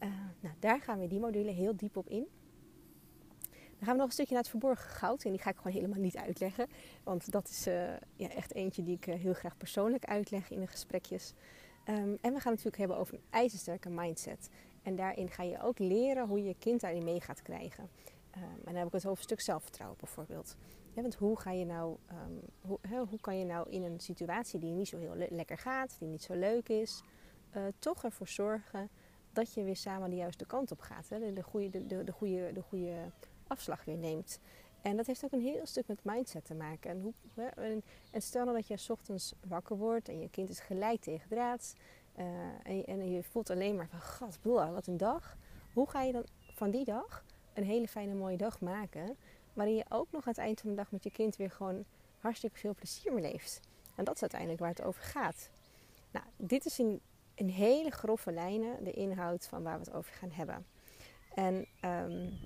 Uh, 0.00 0.08
nou, 0.40 0.54
daar 0.58 0.80
gaan 0.80 0.98
we 0.98 1.06
die 1.06 1.20
module 1.20 1.50
heel 1.50 1.76
diep 1.76 1.96
op 1.96 2.08
in. 2.08 2.28
Dan 3.50 3.86
gaan 3.86 3.92
we 3.92 3.98
nog 3.98 4.06
een 4.06 4.12
stukje 4.12 4.32
naar 4.32 4.42
het 4.42 4.50
verborgen 4.50 4.90
goud. 4.90 5.24
En 5.24 5.30
die 5.30 5.40
ga 5.40 5.50
ik 5.50 5.56
gewoon 5.56 5.72
helemaal 5.72 5.98
niet 5.98 6.16
uitleggen. 6.16 6.66
Want 7.02 7.30
dat 7.30 7.48
is 7.48 7.66
uh, 7.66 7.88
ja, 8.16 8.28
echt 8.28 8.54
eentje 8.54 8.82
die 8.82 8.96
ik 8.96 9.04
heel 9.04 9.34
graag 9.34 9.56
persoonlijk 9.56 10.04
uitleg 10.04 10.50
in 10.50 10.60
de 10.60 10.66
gesprekjes. 10.66 11.32
Um, 11.88 11.94
en 11.94 12.08
we 12.20 12.20
gaan 12.20 12.32
het 12.32 12.44
natuurlijk 12.44 12.76
hebben 12.76 12.96
over 12.96 13.14
een 13.14 13.24
ijzersterke 13.30 13.90
mindset. 13.90 14.48
En 14.82 14.96
daarin 14.96 15.30
ga 15.30 15.42
je 15.42 15.62
ook 15.62 15.78
leren 15.78 16.26
hoe 16.28 16.44
je 16.44 16.54
kind 16.58 16.80
daarin 16.80 17.04
mee 17.04 17.20
gaat 17.20 17.42
krijgen. 17.42 17.88
Um, 18.42 18.42
en 18.42 18.64
dan 18.64 18.74
heb 18.74 18.86
ik 18.86 18.92
het 18.92 19.04
een 19.04 19.16
stuk 19.16 19.40
zelfvertrouwen 19.40 19.98
bijvoorbeeld 20.00 20.56
want 21.02 21.14
hoe, 21.14 21.38
ga 21.38 21.50
je 21.50 21.64
nou, 21.64 21.96
ehm, 22.06 22.32
hoe, 22.60 23.06
hoe, 23.08 23.20
kan 23.20 23.38
je 23.38 23.44
nou 23.44 23.70
in 23.70 23.82
een 23.82 24.00
situatie 24.00 24.60
die 24.60 24.72
niet 24.72 24.88
zo 24.88 24.98
heel 24.98 25.14
lekker 25.30 25.58
gaat, 25.58 25.96
die 25.98 26.08
niet 26.08 26.22
zo 26.22 26.34
leuk 26.34 26.68
is, 26.68 27.02
uh, 27.56 27.62
toch 27.78 28.04
ervoor 28.04 28.28
zorgen 28.28 28.88
dat 29.32 29.54
je 29.54 29.64
weer 29.64 29.76
samen 29.76 30.10
de 30.10 30.16
juiste 30.16 30.46
kant 30.46 30.70
op 30.70 30.80
gaat. 30.80 31.08
Hè? 31.08 31.18
De, 31.18 31.32
de, 31.32 31.42
goede, 31.42 31.86
de, 31.86 32.04
de, 32.04 32.12
goede, 32.12 32.52
de 32.52 32.62
goede 32.62 32.94
afslag 33.46 33.84
weer 33.84 33.96
neemt. 33.96 34.40
En 34.82 34.96
dat 34.96 35.06
heeft 35.06 35.24
ook 35.24 35.32
een 35.32 35.40
heel 35.40 35.66
stuk 35.66 35.86
met 35.86 36.04
mindset 36.04 36.44
te 36.44 36.54
maken. 36.54 36.90
En, 36.90 37.00
hoe, 37.00 37.12
en, 37.54 37.82
en 38.10 38.22
stel 38.22 38.44
nou 38.44 38.56
dat 38.56 38.66
je 38.66 38.92
ochtends 38.92 39.34
wakker 39.46 39.76
wordt 39.76 40.08
en 40.08 40.20
je 40.20 40.30
kind 40.30 40.48
is 40.48 40.60
gelijk 40.60 41.00
tegen 41.00 41.28
draad. 41.28 41.74
Uh, 42.18 42.24
en, 42.62 42.86
en, 42.86 43.10
je 43.10 43.22
voelt 43.22 43.50
alleen 43.50 43.76
maar 43.76 43.88
van, 43.88 44.00
god, 44.00 44.38
wat 44.72 44.86
een 44.86 44.96
dag. 44.96 45.36
Hoe 45.72 45.88
ga 45.88 46.02
je 46.02 46.12
dan 46.12 46.24
van 46.54 46.70
die 46.70 46.84
dag 46.84 47.24
een 47.58 47.64
hele 47.64 47.88
fijne 47.88 48.14
mooie 48.14 48.36
dag 48.36 48.60
maken? 48.60 49.16
waarin 49.58 49.76
je 49.76 49.84
ook 49.88 50.06
nog 50.10 50.26
aan 50.26 50.32
het 50.32 50.38
eind 50.38 50.60
van 50.60 50.70
de 50.70 50.76
dag 50.76 50.90
met 50.90 51.04
je 51.04 51.10
kind 51.10 51.36
weer 51.36 51.50
gewoon 51.50 51.84
hartstikke 52.18 52.58
veel 52.58 52.74
plezier 52.74 53.12
mee 53.12 53.32
leeft. 53.32 53.60
En 53.94 54.04
dat 54.04 54.14
is 54.14 54.20
uiteindelijk 54.20 54.60
waar 54.60 54.68
het 54.68 54.82
over 54.82 55.02
gaat. 55.02 55.50
Nou, 56.10 56.24
dit 56.36 56.64
is 56.64 56.78
in, 56.78 57.00
hele 57.48 57.90
grove 57.90 58.32
lijnen 58.32 58.84
de 58.84 58.92
inhoud 58.92 59.46
van 59.46 59.62
waar 59.62 59.78
we 59.78 59.84
het 59.84 59.94
over 59.94 60.12
gaan 60.12 60.30
hebben. 60.30 60.66
En 61.34 61.66
um, 61.84 62.38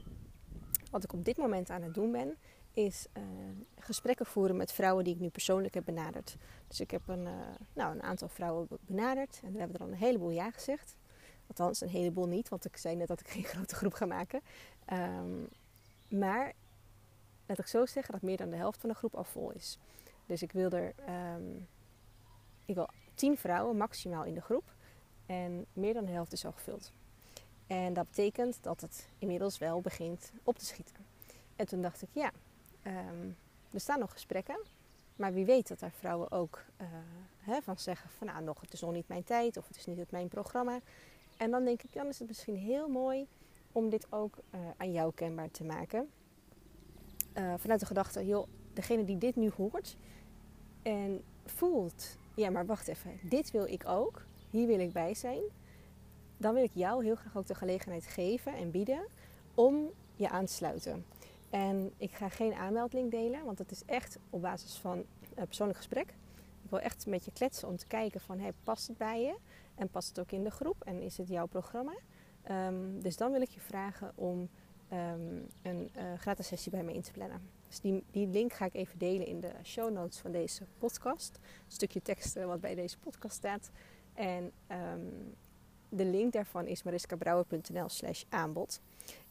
wat 0.90 1.04
ik 1.04 1.12
op 1.12 1.24
dit 1.24 1.36
moment 1.36 1.70
aan 1.70 1.82
het 1.82 1.94
doen 1.94 2.12
ben, 2.12 2.36
is 2.72 3.06
uh, 3.16 3.22
gesprekken 3.78 4.26
voeren 4.26 4.56
met 4.56 4.72
vrouwen 4.72 5.04
die 5.04 5.14
ik 5.14 5.20
nu 5.20 5.28
persoonlijk 5.28 5.74
heb 5.74 5.84
benaderd. 5.84 6.36
Dus 6.68 6.80
ik 6.80 6.90
heb 6.90 7.08
een, 7.08 7.24
uh, 7.24 7.32
nou, 7.72 7.94
een 7.94 8.02
aantal 8.02 8.28
vrouwen 8.28 8.68
benaderd 8.80 9.40
en 9.44 9.50
daar 9.50 9.60
hebben 9.60 9.78
we 9.78 9.84
er 9.84 9.90
al 9.90 9.92
een 9.92 10.06
heleboel 10.06 10.30
ja 10.30 10.50
gezegd. 10.50 10.96
Althans, 11.58 11.80
een 11.80 11.88
heleboel 11.88 12.26
niet, 12.26 12.48
want 12.48 12.64
ik 12.64 12.76
zei 12.76 12.96
net 12.96 13.08
dat 13.08 13.20
ik 13.20 13.28
geen 13.28 13.44
grote 13.54 13.74
groep 13.74 13.92
ga 13.92 14.06
maken. 14.06 14.40
Um, 14.92 15.48
maar 16.08 16.52
laat 17.46 17.58
ik 17.58 17.66
zo 17.66 17.86
zeggen 17.86 18.12
dat 18.12 18.22
meer 18.22 18.36
dan 18.36 18.50
de 18.50 18.56
helft 18.56 18.80
van 18.80 18.88
de 18.88 18.94
groep 18.94 19.14
al 19.14 19.24
vol 19.24 19.50
is. 19.50 19.78
Dus 20.26 20.42
ik 20.42 20.52
wil 20.52 20.70
er 20.70 20.94
um, 21.34 21.68
ik 22.64 22.74
wil 22.74 22.88
tien 23.14 23.38
vrouwen 23.38 23.76
maximaal 23.76 24.24
in 24.24 24.34
de 24.34 24.40
groep. 24.40 24.74
En 25.26 25.66
meer 25.72 25.94
dan 25.94 26.04
de 26.04 26.12
helft 26.12 26.32
is 26.32 26.44
al 26.44 26.52
gevuld. 26.52 26.92
En 27.66 27.92
dat 27.92 28.06
betekent 28.08 28.58
dat 28.62 28.80
het 28.80 29.08
inmiddels 29.18 29.58
wel 29.58 29.80
begint 29.80 30.32
op 30.42 30.58
te 30.58 30.64
schieten. 30.64 30.96
En 31.56 31.66
toen 31.66 31.82
dacht 31.82 32.02
ik, 32.02 32.08
ja, 32.12 32.32
um, 32.86 33.36
er 33.70 33.80
staan 33.80 33.98
nog 33.98 34.12
gesprekken. 34.12 34.58
Maar 35.16 35.32
wie 35.32 35.44
weet 35.44 35.68
dat 35.68 35.78
daar 35.78 35.92
vrouwen 35.92 36.30
ook 36.30 36.64
hè, 37.42 37.62
van 37.62 37.78
zeggen 37.78 38.10
van 38.10 38.26
nou 38.26 38.42
nog, 38.42 38.60
het 38.60 38.72
is 38.72 38.80
nog 38.80 38.92
niet 38.92 39.08
mijn 39.08 39.24
tijd 39.24 39.56
of 39.56 39.66
het 39.66 39.76
is 39.76 39.86
niet 39.86 39.98
het 39.98 40.10
mijn 40.10 40.28
programma. 40.28 40.80
En 41.42 41.50
dan 41.50 41.64
denk 41.64 41.82
ik, 41.82 41.92
dan 41.92 42.06
is 42.06 42.18
het 42.18 42.28
misschien 42.28 42.56
heel 42.56 42.88
mooi 42.88 43.26
om 43.72 43.88
dit 43.88 44.06
ook 44.10 44.38
uh, 44.54 44.60
aan 44.76 44.92
jou 44.92 45.12
kenbaar 45.14 45.50
te 45.50 45.64
maken. 45.64 46.10
Uh, 47.34 47.54
vanuit 47.56 47.80
de 47.80 47.86
gedachte, 47.86 48.26
joh, 48.26 48.46
degene 48.72 49.04
die 49.04 49.18
dit 49.18 49.36
nu 49.36 49.50
hoort 49.56 49.96
en 50.82 51.22
voelt, 51.44 52.16
ja, 52.34 52.50
maar 52.50 52.66
wacht 52.66 52.88
even, 52.88 53.18
dit 53.22 53.50
wil 53.50 53.64
ik 53.64 53.88
ook, 53.88 54.24
hier 54.50 54.66
wil 54.66 54.78
ik 54.78 54.92
bij 54.92 55.14
zijn, 55.14 55.42
dan 56.36 56.54
wil 56.54 56.62
ik 56.62 56.70
jou 56.74 57.04
heel 57.04 57.14
graag 57.14 57.36
ook 57.36 57.46
de 57.46 57.54
gelegenheid 57.54 58.06
geven 58.06 58.54
en 58.54 58.70
bieden 58.70 59.06
om 59.54 59.90
je 60.16 60.28
aan 60.28 60.46
te 60.46 60.52
sluiten. 60.52 61.04
En 61.50 61.92
ik 61.96 62.12
ga 62.12 62.28
geen 62.28 62.54
aanmeldlink 62.54 63.10
delen, 63.10 63.44
want 63.44 63.58
het 63.58 63.70
is 63.70 63.84
echt 63.84 64.18
op 64.30 64.42
basis 64.42 64.76
van 64.76 65.04
een 65.34 65.46
persoonlijk 65.46 65.78
gesprek. 65.78 66.14
Ik 66.62 66.70
wil 66.70 66.80
echt 66.80 67.06
met 67.06 67.24
je 67.24 67.32
kletsen 67.32 67.68
om 67.68 67.76
te 67.76 67.86
kijken 67.86 68.20
van, 68.20 68.38
hey, 68.38 68.52
past 68.64 68.88
het 68.88 68.96
bij 68.96 69.22
je? 69.22 69.34
En 69.74 69.88
past 69.88 70.08
het 70.08 70.18
ook 70.18 70.32
in 70.32 70.44
de 70.44 70.50
groep? 70.50 70.82
En 70.84 71.00
is 71.00 71.16
het 71.16 71.28
jouw 71.28 71.46
programma? 71.46 71.92
Ehm, 72.42 73.00
dus 73.00 73.16
dan 73.16 73.32
wil 73.32 73.40
ik 73.40 73.50
je 73.50 73.60
vragen 73.60 74.12
om 74.14 74.48
ehm, 74.88 75.36
een 75.62 75.90
uh, 75.96 76.02
gratis 76.18 76.46
sessie 76.46 76.70
bij 76.70 76.82
me 76.82 76.92
in 76.92 77.02
te 77.02 77.12
plannen. 77.12 77.40
Dus 77.68 77.80
die, 77.80 78.04
die 78.10 78.26
link 78.26 78.52
ga 78.52 78.64
ik 78.64 78.74
even 78.74 78.98
delen 78.98 79.26
in 79.26 79.40
de 79.40 79.52
show 79.62 79.92
notes 79.92 80.18
van 80.18 80.32
deze 80.32 80.66
podcast. 80.78 81.38
Een 81.42 81.72
stukje 81.72 82.02
tekst 82.02 82.34
wat 82.34 82.60
bij 82.60 82.74
deze 82.74 82.98
podcast 82.98 83.36
staat. 83.36 83.70
En 84.14 84.52
um, 84.94 85.34
de 85.88 86.04
link 86.04 86.32
daarvan 86.32 86.66
is 86.66 86.82
mariskabrouwer.nl 86.82 87.88
slash 87.88 88.22
aanbod. 88.28 88.80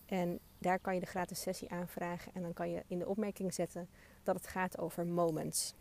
En 0.06 0.40
daar 0.58 0.80
kan 0.80 0.94
je 0.94 1.00
de 1.00 1.06
gratis 1.06 1.42
sessie 1.42 1.70
aanvragen. 1.70 2.34
En 2.34 2.42
dan 2.42 2.54
kan 2.54 2.70
je 2.70 2.84
in 2.88 3.00
de 3.00 3.08
opmerking 3.08 3.54
zetten 3.54 3.90
dat 4.24 4.36
het 4.36 4.48
gaat 4.48 4.78
over 4.78 5.08
moments. 5.08 5.74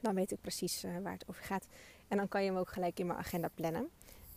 Dan 0.00 0.14
weet 0.14 0.32
ik 0.32 0.40
precies 0.40 0.84
uh, 0.84 0.98
waar 0.98 1.12
het 1.12 1.28
over 1.28 1.42
gaat. 1.42 1.66
En 2.14 2.20
dan 2.20 2.28
kan 2.28 2.44
je 2.44 2.50
hem 2.50 2.58
ook 2.58 2.68
gelijk 2.68 2.98
in 2.98 3.06
mijn 3.06 3.18
agenda 3.18 3.48
plannen. 3.48 3.90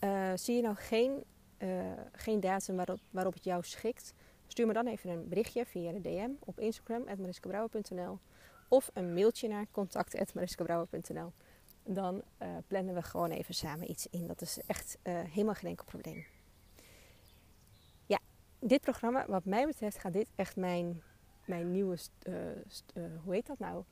Uh, 0.03 0.31
zie 0.35 0.55
je 0.55 0.61
nou 0.61 0.75
geen, 0.75 1.23
uh, 1.57 1.69
geen 2.11 2.39
datum 2.39 2.75
waarop, 2.75 2.99
waarop 3.09 3.33
het 3.33 3.43
jou 3.43 3.63
schikt? 3.63 4.13
Stuur 4.47 4.67
me 4.67 4.73
dan 4.73 4.87
even 4.87 5.09
een 5.09 5.27
berichtje 5.27 5.65
via 5.65 5.91
de 5.91 6.01
DM 6.01 6.29
op 6.39 6.59
Instagram, 6.59 7.03
mariskabrouwer.nl. 7.17 8.19
Of 8.67 8.89
een 8.93 9.13
mailtje 9.13 9.47
naar 9.47 9.65
contact.mariskabrouwer.nl 9.71 11.31
dan 11.83 12.21
uh, 12.41 12.47
plannen 12.67 12.93
we 12.93 13.01
gewoon 13.01 13.31
even 13.31 13.53
samen 13.53 13.89
iets 13.89 14.07
in. 14.09 14.27
Dat 14.27 14.41
is 14.41 14.59
echt 14.65 14.97
helemaal 15.03 15.53
geen 15.53 15.69
enkel 15.69 15.85
probleem. 15.85 16.25
Ja, 18.05 18.19
dit 18.59 18.81
programma, 18.81 19.25
wat 19.27 19.45
mij 19.45 19.65
betreft, 19.65 19.97
gaat 19.97 20.13
dit 20.13 20.29
echt 20.35 20.55
mijn, 20.55 21.01
mijn 21.45 21.71
nieuwe, 21.71 21.97
hoe 23.23 23.33
heet 23.33 23.47
dat 23.47 23.59
nou? 23.59 23.83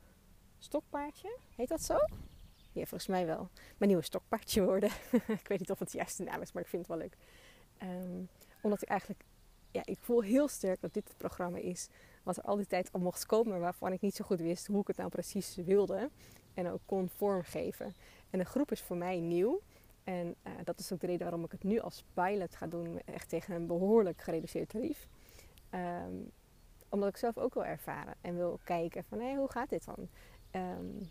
Stokpaardje? 0.58 1.38
Heet 1.56 1.68
dat 1.68 1.82
zo? 1.82 1.98
Ja, 2.76 2.86
volgens 2.86 3.06
mij 3.06 3.26
wel. 3.26 3.48
Mijn 3.76 3.90
nieuwe 3.90 4.04
stokpaardje 4.04 4.64
worden. 4.64 4.90
ik 5.40 5.48
weet 5.48 5.58
niet 5.58 5.70
of 5.70 5.78
het 5.78 5.90
de 5.90 5.96
juiste 5.96 6.22
naam 6.22 6.40
is, 6.40 6.52
maar 6.52 6.62
ik 6.62 6.68
vind 6.68 6.86
het 6.86 6.90
wel 6.90 7.00
leuk. 7.00 7.16
Um, 7.82 8.28
omdat 8.60 8.82
ik 8.82 8.88
eigenlijk, 8.88 9.24
ja, 9.70 9.82
ik 9.84 9.98
voel 10.00 10.20
heel 10.20 10.48
sterk 10.48 10.80
dat 10.80 10.94
dit 10.94 11.08
het 11.08 11.16
programma 11.16 11.58
is 11.58 11.88
wat 12.22 12.36
er 12.36 12.42
al 12.42 12.56
die 12.56 12.66
tijd 12.66 12.92
al 12.92 13.00
mocht 13.00 13.26
komen, 13.26 13.60
waarvan 13.60 13.92
ik 13.92 14.00
niet 14.00 14.14
zo 14.14 14.24
goed 14.24 14.40
wist 14.40 14.66
hoe 14.66 14.80
ik 14.80 14.86
het 14.86 14.96
nou 14.96 15.08
precies 15.08 15.54
wilde 15.54 16.10
en 16.54 16.68
ook 16.68 16.80
kon 16.86 17.08
vormgeven. 17.08 17.94
En 18.30 18.38
de 18.38 18.44
groep 18.44 18.70
is 18.70 18.82
voor 18.82 18.96
mij 18.96 19.20
nieuw. 19.20 19.60
En 20.04 20.34
uh, 20.46 20.52
dat 20.64 20.78
is 20.78 20.92
ook 20.92 21.00
de 21.00 21.06
reden 21.06 21.22
waarom 21.22 21.44
ik 21.44 21.52
het 21.52 21.64
nu 21.64 21.78
als 21.78 22.04
pilot 22.14 22.56
ga 22.56 22.66
doen, 22.66 23.00
echt 23.04 23.28
tegen 23.28 23.54
een 23.54 23.66
behoorlijk 23.66 24.20
gereduceerd 24.20 24.68
tarief. 24.68 25.08
Um, 25.70 26.30
omdat 26.88 27.08
ik 27.08 27.16
zelf 27.16 27.38
ook 27.38 27.54
wil 27.54 27.64
ervaren 27.64 28.14
en 28.20 28.36
wil 28.36 28.60
kijken 28.64 29.04
van 29.04 29.20
hé, 29.20 29.34
hoe 29.34 29.50
gaat 29.50 29.68
dit 29.68 29.84
dan? 29.84 30.08
Um, 30.62 31.10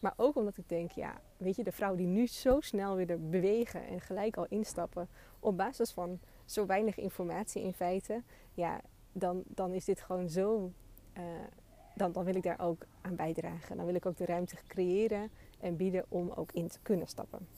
maar 0.00 0.14
ook 0.16 0.36
omdat 0.36 0.56
ik 0.56 0.68
denk, 0.68 0.90
ja, 0.90 1.20
weet 1.36 1.56
je, 1.56 1.64
de 1.64 1.72
vrouwen 1.72 1.98
die 1.98 2.08
nu 2.08 2.26
zo 2.26 2.60
snel 2.60 2.96
weer 2.96 3.28
bewegen 3.30 3.86
en 3.86 4.00
gelijk 4.00 4.36
al 4.36 4.46
instappen 4.48 5.08
op 5.40 5.56
basis 5.56 5.90
van 5.90 6.20
zo 6.44 6.66
weinig 6.66 6.98
informatie 6.98 7.62
in 7.62 7.72
feite, 7.72 8.22
ja, 8.54 8.80
dan, 9.12 9.42
dan 9.46 9.72
is 9.72 9.84
dit 9.84 10.00
gewoon 10.00 10.28
zo 10.28 10.72
uh, 11.16 11.22
dan, 12.00 12.12
dan 12.12 12.24
wil 12.24 12.34
ik 12.34 12.42
daar 12.42 12.60
ook 12.60 12.86
aan 13.00 13.16
bijdragen. 13.16 13.76
Dan 13.76 13.86
wil 13.86 13.94
ik 13.94 14.06
ook 14.06 14.16
de 14.16 14.24
ruimte 14.24 14.56
creëren 14.66 15.30
en 15.60 15.76
bieden 15.76 16.04
om 16.08 16.30
ook 16.30 16.52
in 16.52 16.68
te 16.68 16.78
kunnen 16.82 17.06
stappen. 17.06 17.48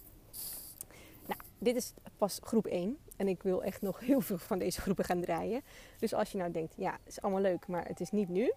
Nou, 1.27 1.41
dit 1.59 1.77
is 1.77 1.95
pas 2.17 2.41
groep 2.43 2.67
1 2.67 2.99
en 3.17 3.29
ik 3.29 3.43
wil 3.43 3.63
echt 3.63 3.83
nog 3.83 4.01
heel 4.11 4.21
veel 4.21 4.39
van 4.39 4.59
deze 4.59 4.81
groepen 4.81 5.05
gaan 5.05 5.21
draaien. 5.21 5.63
Dus 5.99 6.15
als 6.15 6.33
je 6.33 6.39
nou 6.39 6.51
denkt, 6.51 6.75
ja, 6.77 6.93
het 6.93 7.13
is 7.13 7.21
allemaal 7.21 7.41
leuk, 7.41 7.67
maar 7.67 7.87
het 7.87 8.01
is 8.01 8.11
niet 8.11 8.29
nu. 8.29 8.53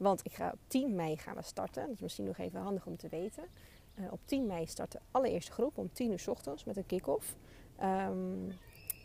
Want 0.00 0.24
ik 0.24 0.34
ga 0.34 0.50
op 0.52 0.58
10 0.66 0.94
mei 0.94 1.16
gaan 1.16 1.34
we 1.34 1.42
starten. 1.42 1.82
Dat 1.82 1.94
is 1.94 2.00
misschien 2.00 2.24
nog 2.24 2.38
even 2.38 2.60
handig 2.60 2.86
om 2.86 2.96
te 2.96 3.08
weten. 3.08 3.44
Uh, 3.94 4.12
op 4.12 4.20
10 4.24 4.46
mei 4.46 4.66
start 4.66 4.92
de 4.92 4.98
allereerste 5.10 5.52
groep 5.52 5.78
om 5.78 5.92
10 5.92 6.10
uur 6.10 6.18
s 6.18 6.28
ochtends 6.28 6.64
met 6.64 6.76
een 6.76 6.86
kick-off. 6.86 7.36
Um, 7.82 8.52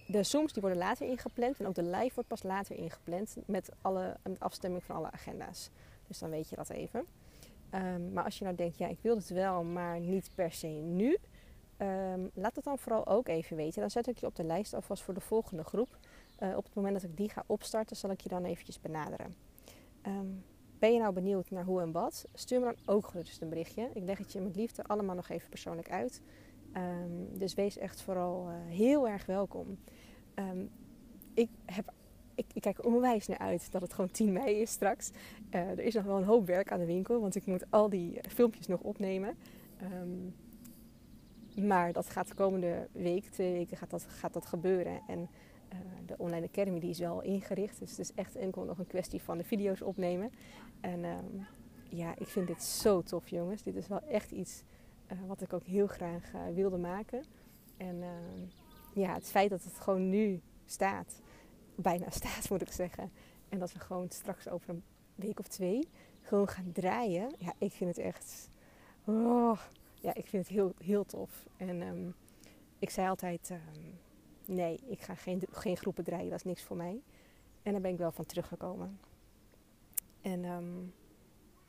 de 0.07 0.23
Zooms 0.23 0.53
die 0.53 0.61
worden 0.61 0.79
later 0.79 1.07
ingepland 1.07 1.59
en 1.59 1.67
ook 1.67 1.75
de 1.75 1.83
live 1.83 2.13
wordt 2.13 2.29
pas 2.29 2.43
later 2.43 2.75
ingepland 2.75 3.35
met, 3.45 3.71
alle, 3.81 4.17
met 4.23 4.39
afstemming 4.39 4.83
van 4.83 4.95
alle 4.95 5.11
agenda's. 5.11 5.69
Dus 6.07 6.19
dan 6.19 6.29
weet 6.29 6.49
je 6.49 6.55
dat 6.55 6.69
even. 6.69 7.05
Um, 7.73 8.13
maar 8.13 8.23
als 8.23 8.37
je 8.37 8.43
nou 8.43 8.55
denkt, 8.55 8.77
ja, 8.77 8.87
ik 8.87 8.99
wil 9.01 9.15
het 9.15 9.29
wel, 9.29 9.63
maar 9.63 9.99
niet 9.99 10.29
per 10.35 10.51
se 10.51 10.67
nu. 10.67 11.17
Um, 11.77 12.31
laat 12.33 12.55
het 12.55 12.65
dan 12.65 12.77
vooral 12.77 13.07
ook 13.07 13.27
even 13.27 13.57
weten. 13.57 13.81
Dan 13.81 13.91
zet 13.91 14.07
ik 14.07 14.17
je 14.17 14.25
op 14.25 14.35
de 14.35 14.43
lijst 14.43 14.73
alvast 14.73 15.03
voor 15.03 15.13
de 15.13 15.19
volgende 15.19 15.63
groep. 15.63 15.97
Uh, 16.39 16.57
op 16.57 16.63
het 16.63 16.73
moment 16.73 16.93
dat 16.93 17.03
ik 17.03 17.17
die 17.17 17.29
ga 17.29 17.43
opstarten, 17.45 17.95
zal 17.95 18.09
ik 18.09 18.21
je 18.21 18.29
dan 18.29 18.45
eventjes 18.45 18.79
benaderen. 18.79 19.35
Um, 20.07 20.43
ben 20.85 20.93
je 20.93 20.99
nou 20.99 21.13
benieuwd 21.13 21.49
naar 21.49 21.63
hoe 21.63 21.81
en 21.81 21.91
wat? 21.91 22.25
Stuur 22.33 22.59
me 22.59 22.65
dan 22.65 22.95
ook 22.95 23.07
gerust 23.07 23.41
een 23.41 23.49
berichtje. 23.49 23.89
Ik 23.93 24.03
leg 24.03 24.17
het 24.17 24.31
je 24.31 24.39
met 24.39 24.55
liefde 24.55 24.83
allemaal 24.83 25.15
nog 25.15 25.29
even 25.29 25.49
persoonlijk 25.49 25.91
uit. 25.91 26.21
dus 27.33 27.53
wees 27.53 27.77
echt 27.77 28.01
vooral 28.01 28.49
uh, 28.49 28.55
heel 28.67 29.07
erg 29.07 29.25
welkom. 29.25 29.77
ik 31.33 31.49
heb 31.65 31.93
ik, 32.35 32.45
kijk 32.59 32.85
onwijs 32.85 33.27
naar 33.27 33.37
uit 33.37 33.71
dat 33.71 33.81
het 33.81 33.93
gewoon 33.93 34.11
10 34.11 34.33
mei 34.33 34.55
is 34.55 34.71
straks. 34.71 35.11
Uh, 35.51 35.69
er 35.69 35.79
is 35.79 35.93
nog 35.93 36.03
wel 36.03 36.17
een 36.17 36.23
hoop 36.23 36.45
werk 36.45 36.71
aan 36.71 36.79
de 36.79 36.85
winkel, 36.85 37.19
want 37.19 37.35
ik 37.35 37.45
moet 37.45 37.65
al 37.69 37.89
die 37.89 38.19
filmpjes 38.29 38.67
nog 38.67 38.81
opnemen. 38.81 39.37
Um, 40.01 40.35
maar 41.65 41.93
dat 41.93 42.09
gaat 42.09 42.27
de 42.27 42.35
komende 42.35 42.87
week, 42.91 43.25
twee 43.25 43.51
weken, 43.51 43.77
gaat 43.77 43.89
dat, 43.89 44.03
gaat 44.03 44.33
dat 44.33 44.45
gebeuren. 44.45 45.01
En 45.07 45.29
de 46.05 46.17
online 46.17 46.47
academy 46.47 46.79
die 46.79 46.89
is 46.89 46.99
wel 46.99 47.21
ingericht. 47.21 47.79
Dus 47.79 47.89
het 47.89 47.99
is 47.99 48.13
echt 48.13 48.35
enkel 48.35 48.63
nog 48.63 48.77
een 48.77 48.87
kwestie 48.87 49.21
van 49.21 49.37
de 49.37 49.43
video's 49.43 49.81
opnemen. 49.81 50.31
En 50.81 51.03
um, 51.03 51.45
ja, 51.89 52.13
ik 52.17 52.27
vind 52.27 52.47
dit 52.47 52.63
zo 52.63 53.01
tof, 53.01 53.29
jongens. 53.29 53.63
Dit 53.63 53.75
is 53.75 53.87
wel 53.87 54.01
echt 54.01 54.31
iets 54.31 54.63
uh, 55.11 55.17
wat 55.27 55.41
ik 55.41 55.53
ook 55.53 55.63
heel 55.63 55.87
graag 55.87 56.31
wilde 56.53 56.77
maken. 56.77 57.23
En 57.77 58.03
ja, 58.93 59.13
het 59.13 59.27
feit 59.27 59.49
dat 59.49 59.63
het 59.63 59.79
gewoon 59.79 60.09
nu 60.09 60.41
staat 60.65 61.21
bijna 61.75 62.09
staat, 62.19 62.49
moet 62.49 62.61
ik 62.61 62.71
zeggen. 62.71 63.11
En 63.49 63.59
dat 63.59 63.73
we 63.73 63.79
gewoon 63.79 64.09
straks 64.09 64.47
over 64.47 64.69
een 64.69 64.83
week 65.15 65.39
of 65.39 65.47
twee 65.47 65.87
gewoon 66.21 66.47
gaan 66.47 66.71
draaien. 66.71 67.35
Ja, 67.37 67.53
ik 67.57 67.71
vind 67.71 67.95
het 67.95 68.05
echt. 68.05 68.49
Oh, 69.03 69.59
ja, 70.01 70.13
ik 70.13 70.27
vind 70.27 70.47
het 70.47 70.55
heel, 70.55 70.73
heel 70.83 71.05
tof. 71.05 71.45
En 71.57 71.81
um, 71.81 72.15
ik 72.79 72.89
zei 72.89 73.09
altijd: 73.09 73.51
nee, 74.47 74.79
ik 74.87 75.01
ga 75.01 75.15
geen, 75.15 75.41
geen 75.51 75.77
groepen 75.77 76.03
draaien, 76.03 76.29
dat 76.29 76.39
is 76.39 76.45
niks 76.45 76.63
voor 76.63 76.77
mij. 76.77 77.01
En 77.63 77.71
daar 77.71 77.81
ben 77.81 77.91
ik 77.91 77.97
wel 77.97 78.11
van 78.11 78.25
teruggekomen. 78.25 78.99
En 80.21 80.45
um, 80.45 80.93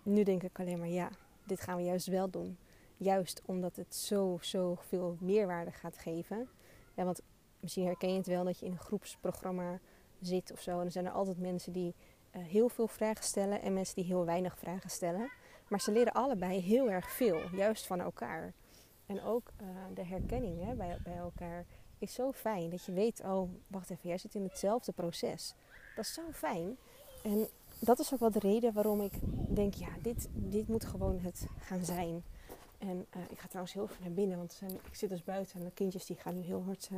nu 0.02 0.22
denk 0.22 0.42
ik 0.42 0.60
alleen 0.60 0.78
maar: 0.78 0.88
ja, 0.88 1.10
dit 1.44 1.60
gaan 1.60 1.76
we 1.76 1.82
juist 1.82 2.06
wel 2.06 2.30
doen. 2.30 2.58
Juist 2.96 3.42
omdat 3.44 3.76
het 3.76 3.94
zo, 3.94 4.38
zo 4.40 4.74
veel 4.74 5.16
meerwaarde 5.20 5.70
gaat 5.70 5.98
geven. 5.98 6.48
Ja, 6.94 7.04
want 7.04 7.20
misschien 7.60 7.84
herken 7.84 8.10
je 8.10 8.16
het 8.16 8.26
wel 8.26 8.44
dat 8.44 8.58
je 8.58 8.66
in 8.66 8.72
een 8.72 8.78
groepsprogramma 8.78 9.80
zit 10.20 10.52
of 10.52 10.60
zo. 10.60 10.78
En 10.78 10.84
er 10.84 10.90
zijn 10.90 11.06
er 11.06 11.12
altijd 11.12 11.38
mensen 11.38 11.72
die 11.72 11.94
uh, 12.36 12.42
heel 12.44 12.68
veel 12.68 12.88
vragen 12.88 13.24
stellen 13.24 13.62
en 13.62 13.72
mensen 13.72 13.94
die 13.94 14.04
heel 14.04 14.24
weinig 14.24 14.58
vragen 14.58 14.90
stellen. 14.90 15.30
Maar 15.68 15.80
ze 15.80 15.92
leren 15.92 16.12
allebei 16.12 16.60
heel 16.60 16.90
erg 16.90 17.10
veel, 17.10 17.40
juist 17.52 17.86
van 17.86 18.00
elkaar. 18.00 18.52
En 19.06 19.22
ook 19.22 19.52
uh, 19.62 19.68
de 19.94 20.04
herkenning 20.04 20.64
hè, 20.64 20.74
bij, 20.74 20.98
bij 21.02 21.16
elkaar 21.16 21.66
is 21.98 22.14
zo 22.14 22.32
fijn. 22.32 22.70
Dat 22.70 22.84
je 22.84 22.92
weet, 22.92 23.20
oh, 23.20 23.50
wacht 23.66 23.90
even, 23.90 24.08
jij 24.08 24.18
zit 24.18 24.34
in 24.34 24.42
hetzelfde 24.42 24.92
proces. 24.92 25.54
Dat 25.96 26.04
is 26.04 26.14
zo 26.14 26.22
fijn. 26.32 26.76
En 27.22 27.48
dat 27.78 27.98
is 27.98 28.12
ook 28.12 28.20
wel 28.20 28.30
de 28.30 28.38
reden 28.38 28.72
waarom 28.72 29.00
ik 29.00 29.12
denk, 29.48 29.74
ja, 29.74 29.88
dit, 30.02 30.28
dit 30.32 30.68
moet 30.68 30.84
gewoon 30.84 31.18
het 31.18 31.46
gaan 31.58 31.84
zijn. 31.84 32.24
En 32.78 33.06
uh, 33.16 33.22
ik 33.30 33.38
ga 33.38 33.46
trouwens 33.46 33.74
heel 33.74 33.84
even 33.84 34.02
naar 34.02 34.12
binnen, 34.12 34.38
want 34.38 34.52
zijn, 34.52 34.74
ik 34.84 34.94
zit 34.94 35.08
dus 35.08 35.24
buiten 35.24 35.58
en 35.58 35.64
de 35.64 35.70
kindjes 35.70 36.06
die 36.06 36.16
gaan 36.16 36.34
nu 36.34 36.40
heel 36.40 36.62
hard 36.64 36.88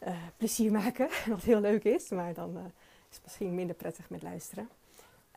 uh, 0.00 0.16
plezier 0.36 0.72
maken. 0.72 1.08
Wat 1.28 1.42
heel 1.42 1.60
leuk 1.60 1.84
is, 1.84 2.08
maar 2.08 2.34
dan 2.34 2.56
is 3.10 3.14
het 3.14 3.22
misschien 3.22 3.54
minder 3.54 3.76
prettig 3.76 4.10
met 4.10 4.22
luisteren. 4.22 4.68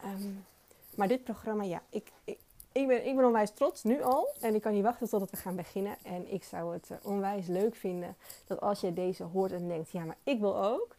Um, 0.06 0.46
maar 0.96 1.08
dit 1.08 1.24
programma, 1.24 1.64
ja, 1.64 1.84
ik, 1.90 2.12
ik, 2.78 2.88
ben, 2.88 3.06
ik 3.06 3.16
ben 3.16 3.26
onwijs 3.26 3.52
trots 3.52 3.84
nu 3.84 4.02
al. 4.02 4.30
En 4.42 4.56
ik 4.56 4.62
kan 4.62 4.74
niet 4.74 4.84
wachten 4.84 5.10
tot 5.10 5.30
we 5.30 5.38
gaan 5.38 5.56
beginnen. 5.56 5.98
En 6.04 6.34
ik 6.34 6.44
zou 6.44 6.74
het 6.74 6.90
uh, 6.92 6.98
onwijs 7.04 7.48
leuk 7.48 7.76
vinden 7.76 8.16
dat 8.46 8.62
als 8.62 8.82
je 8.82 8.94
deze 8.94 9.24
hoort 9.24 9.52
en 9.52 9.68
denkt, 9.68 9.92
ja, 9.92 10.04
maar 10.04 10.18
ik 10.24 10.40
wil 10.40 10.64
ook, 10.64 10.96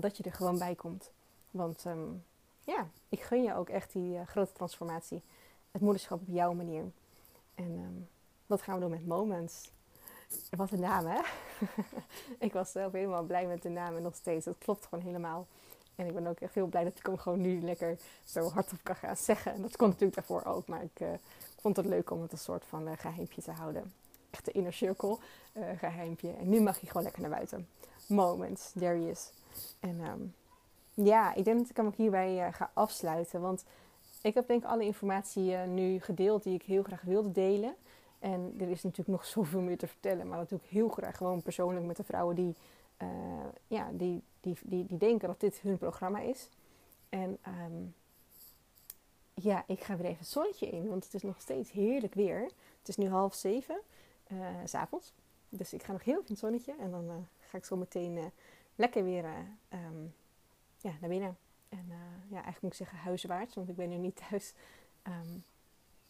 dat 0.00 0.16
je 0.16 0.22
er 0.22 0.32
gewoon 0.32 0.58
bij 0.58 0.74
komt. 0.74 1.10
Want 1.50 1.84
um, 1.84 2.24
ja, 2.60 2.88
ik 3.08 3.20
gun 3.20 3.42
je 3.42 3.54
ook 3.54 3.68
echt 3.68 3.92
die 3.92 4.24
grote 4.24 4.52
transformatie. 4.52 5.22
Het 5.70 5.80
moederschap 5.80 6.20
op 6.20 6.26
jouw 6.28 6.52
manier. 6.52 6.84
En 7.54 7.70
um, 7.70 8.08
dat 8.46 8.62
gaan 8.62 8.74
we 8.74 8.80
doen 8.80 8.90
met 8.90 9.06
Moments. 9.06 9.70
Wat 10.50 10.70
een 10.70 10.80
naam, 10.80 11.06
hè? 11.06 11.20
ik 12.46 12.52
was 12.52 12.72
zelf 12.72 12.92
helemaal 12.92 13.22
blij 13.22 13.46
met 13.46 13.62
de 13.62 13.68
naam 13.68 13.96
en 13.96 14.02
nog 14.02 14.14
steeds. 14.14 14.44
Het 14.44 14.58
klopt 14.58 14.86
gewoon 14.86 15.04
helemaal. 15.04 15.46
En 15.98 16.06
ik 16.06 16.14
ben 16.14 16.26
ook 16.26 16.40
echt 16.40 16.54
heel 16.54 16.66
blij 16.66 16.84
dat 16.84 16.98
ik 16.98 17.06
hem 17.06 17.18
gewoon 17.18 17.40
nu 17.40 17.60
lekker 17.60 17.98
zo 18.24 18.48
hardop 18.48 18.78
kan 18.82 18.96
gaan 18.96 19.16
zeggen. 19.16 19.52
En 19.52 19.62
dat 19.62 19.76
kon 19.76 19.88
natuurlijk 19.88 20.14
daarvoor 20.14 20.44
ook, 20.44 20.66
maar 20.66 20.82
ik, 20.82 21.00
uh, 21.00 21.08
vond 21.60 21.76
het 21.76 21.86
leuk 21.86 22.10
om 22.10 22.22
het 22.22 22.32
een 22.32 22.38
soort 22.38 22.64
van 22.64 22.88
uh, 22.88 22.92
geheimpje 22.96 23.42
te 23.42 23.50
houden. 23.50 23.92
Echt 24.30 24.44
de 24.44 24.52
inner 24.52 24.72
circle 24.72 25.18
uh, 25.52 25.64
geheimpje. 25.78 26.32
En 26.32 26.48
nu 26.48 26.60
mag 26.60 26.80
hij 26.80 26.88
gewoon 26.88 27.02
lekker 27.02 27.22
naar 27.22 27.30
buiten. 27.30 27.68
Moments, 28.06 28.72
there 28.78 28.94
he 28.94 29.10
is. 29.10 29.30
En 29.80 30.00
um, 30.00 30.34
ja, 30.94 31.34
ik 31.34 31.44
denk 31.44 31.58
dat 31.58 31.70
ik 31.70 31.76
hem 31.76 31.86
ook 31.86 31.96
hierbij 31.96 32.52
ga 32.52 32.70
afsluiten. 32.74 33.40
Want 33.40 33.64
ik 34.22 34.34
heb 34.34 34.46
denk 34.46 34.62
ik 34.62 34.68
alle 34.68 34.84
informatie 34.84 35.56
nu 35.56 36.00
gedeeld 36.00 36.42
die 36.42 36.54
ik 36.54 36.62
heel 36.62 36.82
graag 36.82 37.02
wilde 37.02 37.32
delen. 37.32 37.74
En 38.18 38.54
er 38.60 38.68
is 38.68 38.82
natuurlijk 38.82 39.18
nog 39.18 39.24
zoveel 39.26 39.60
meer 39.60 39.78
te 39.78 39.86
vertellen. 39.86 40.28
Maar 40.28 40.38
dat 40.38 40.48
doe 40.48 40.58
ik 40.62 40.70
heel 40.70 40.88
graag 40.88 41.16
gewoon 41.16 41.42
persoonlijk 41.42 41.86
met 41.86 41.96
de 41.96 42.04
vrouwen 42.04 42.34
die 42.34 42.54
ja, 43.66 43.88
die, 43.92 44.22
die, 44.40 44.56
die, 44.62 44.86
die 44.86 44.98
denken 44.98 45.28
dat 45.28 45.40
dit 45.40 45.60
hun 45.60 45.78
programma 45.78 46.20
is. 46.20 46.48
En 47.08 47.38
ehm, 47.42 47.84
ja, 49.34 49.64
ik 49.66 49.84
ga 49.84 49.96
weer 49.96 50.06
even 50.06 50.18
het 50.18 50.28
zonnetje 50.28 50.66
in, 50.66 50.88
want 50.88 51.04
het 51.04 51.14
is 51.14 51.22
nog 51.22 51.40
steeds 51.40 51.70
heerlijk 51.70 52.14
weer. 52.14 52.42
Het 52.78 52.88
is 52.88 52.96
nu 52.96 53.08
half 53.08 53.34
zeven, 53.34 53.80
uh, 54.28 54.46
s 54.64 54.74
avonds. 54.74 55.12
Dus 55.48 55.72
ik 55.72 55.82
ga 55.82 55.92
nog 55.92 56.04
heel 56.04 56.16
even 56.18 56.28
het 56.28 56.38
zonnetje 56.38 56.74
en 56.80 56.90
dan 56.90 57.04
uh, 57.04 57.14
ga 57.40 57.58
ik 57.58 57.64
zo 57.64 57.76
meteen 57.76 58.16
uh, 58.16 58.24
lekker 58.74 59.04
weer 59.04 59.24
um, 59.72 60.14
ja, 60.80 60.92
naar 61.00 61.10
binnen. 61.10 61.36
En 61.68 61.84
ja, 62.28 62.34
eigenlijk 62.34 62.62
moet 62.62 62.70
ik 62.70 62.78
zeggen 62.78 62.98
huiswaarts, 62.98 63.54
want 63.54 63.68
ik 63.68 63.76
ben 63.76 63.88
nu 63.88 63.96
niet 63.96 64.20
thuis. 64.28 64.54
Um, 65.02 65.44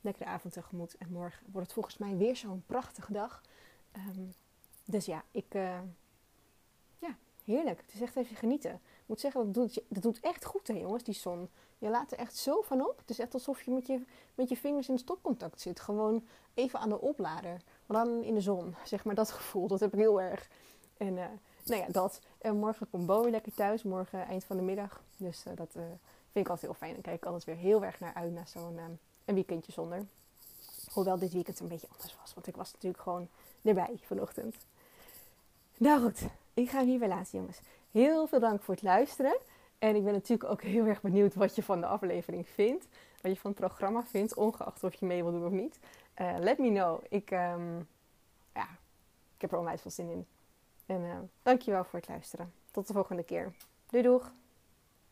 lekker 0.00 0.24
de 0.24 0.30
avond 0.30 0.52
tegemoet. 0.52 0.96
En 0.96 1.12
morgen 1.12 1.46
wordt 1.50 1.66
het 1.66 1.72
volgens 1.72 1.98
mij 1.98 2.16
weer 2.16 2.36
zo'n 2.36 2.62
prachtige 2.66 3.12
dag. 3.12 3.42
Um, 3.96 4.32
dus 4.84 5.06
ja, 5.06 5.24
ik... 5.30 5.54
heerlijk. 7.48 7.80
Het 7.80 7.94
is 7.94 8.00
echt 8.00 8.16
even 8.16 8.36
genieten. 8.36 8.70
Ik 8.72 9.06
moet 9.06 9.20
zeggen, 9.20 9.44
dat 9.44 9.54
doet, 9.54 9.82
dat 9.88 10.02
doet 10.02 10.20
echt 10.20 10.44
goed 10.44 10.68
hè 10.68 10.74
jongens, 10.74 11.02
die 11.02 11.14
zon. 11.14 11.48
Je 11.78 11.88
laat 11.88 12.12
er 12.12 12.18
echt 12.18 12.36
zo 12.36 12.62
van 12.62 12.80
op. 12.80 12.98
Het 12.98 13.10
is 13.10 13.18
echt 13.18 13.34
alsof 13.34 13.62
je 13.62 13.70
met 13.70 13.86
je, 13.86 14.04
met 14.34 14.48
je 14.48 14.56
vingers 14.56 14.88
in 14.88 14.98
stopcontact 14.98 15.60
zit. 15.60 15.80
Gewoon 15.80 16.26
even 16.54 16.78
aan 16.78 16.88
de 16.88 17.00
oplader. 17.00 17.60
Maar 17.86 18.04
dan 18.04 18.22
in 18.22 18.34
de 18.34 18.40
zon. 18.40 18.74
Zeg 18.84 19.04
maar 19.04 19.14
dat 19.14 19.30
gevoel. 19.30 19.66
Dat 19.66 19.80
heb 19.80 19.92
ik 19.92 19.98
heel 19.98 20.20
erg. 20.20 20.48
En 20.96 21.16
uh, 21.16 21.24
nou 21.64 21.80
ja, 21.80 21.86
dat. 21.88 22.20
En 22.38 22.56
morgen 22.56 22.90
komt 22.90 23.06
Bowie 23.06 23.30
lekker 23.30 23.54
thuis. 23.54 23.82
Morgen 23.82 24.26
eind 24.26 24.44
van 24.44 24.56
de 24.56 24.62
middag. 24.62 25.02
Dus 25.16 25.44
uh, 25.46 25.56
dat 25.56 25.74
uh, 25.76 25.82
vind 26.32 26.46
ik 26.46 26.48
altijd 26.48 26.70
heel 26.70 26.74
fijn. 26.74 26.92
Dan 26.92 27.02
kijk 27.02 27.16
ik 27.16 27.24
altijd 27.24 27.44
weer 27.44 27.56
heel 27.56 27.84
erg 27.84 28.00
naar 28.00 28.14
uit. 28.14 28.32
Naar 28.32 28.48
zo'n 28.48 28.78
een 29.24 29.34
weekendje 29.34 29.72
zonder. 29.72 30.06
Hoewel 30.92 31.18
dit 31.18 31.32
weekend 31.32 31.60
een 31.60 31.68
beetje 31.68 31.88
anders 31.92 32.16
was. 32.20 32.34
Want 32.34 32.46
ik 32.46 32.56
was 32.56 32.72
natuurlijk 32.72 33.02
gewoon 33.02 33.28
erbij 33.62 33.98
vanochtend. 34.02 34.56
Nou 35.78 36.00
goed. 36.00 36.26
Ik 36.54 36.70
ga 36.70 36.84
hier 36.84 36.98
weer 36.98 37.08
laten 37.08 37.38
jongens. 37.38 37.60
Heel 37.90 38.26
veel 38.26 38.40
dank 38.40 38.62
voor 38.62 38.74
het 38.74 38.82
luisteren. 38.82 39.38
En 39.78 39.96
ik 39.96 40.04
ben 40.04 40.12
natuurlijk 40.12 40.50
ook 40.50 40.62
heel 40.62 40.86
erg 40.86 41.00
benieuwd 41.00 41.34
wat 41.34 41.54
je 41.54 41.62
van 41.62 41.80
de 41.80 41.86
aflevering 41.86 42.48
vindt. 42.48 42.86
Wat 43.22 43.32
je 43.32 43.38
van 43.38 43.50
het 43.50 43.60
programma 43.60 44.04
vindt, 44.04 44.34
ongeacht 44.34 44.84
of 44.84 44.94
je 44.94 45.06
mee 45.06 45.22
wil 45.22 45.32
doen 45.32 45.46
of 45.46 45.52
niet. 45.52 45.78
Uh, 46.20 46.34
let 46.38 46.58
me 46.58 46.68
know. 46.68 47.00
Ik, 47.08 47.30
um, 47.30 47.88
ja, 48.54 48.68
ik 49.34 49.40
heb 49.40 49.52
er 49.52 49.58
onwijs 49.58 49.80
veel 49.80 49.90
zin 49.90 50.10
in. 50.10 50.26
En 50.86 51.00
uh, 51.00 51.16
dankjewel 51.42 51.84
voor 51.84 51.98
het 51.98 52.08
luisteren. 52.08 52.52
Tot 52.70 52.86
de 52.86 52.92
volgende 52.92 53.22
keer. 53.22 53.52
Doei 53.86 54.02
doeg! 54.02 54.32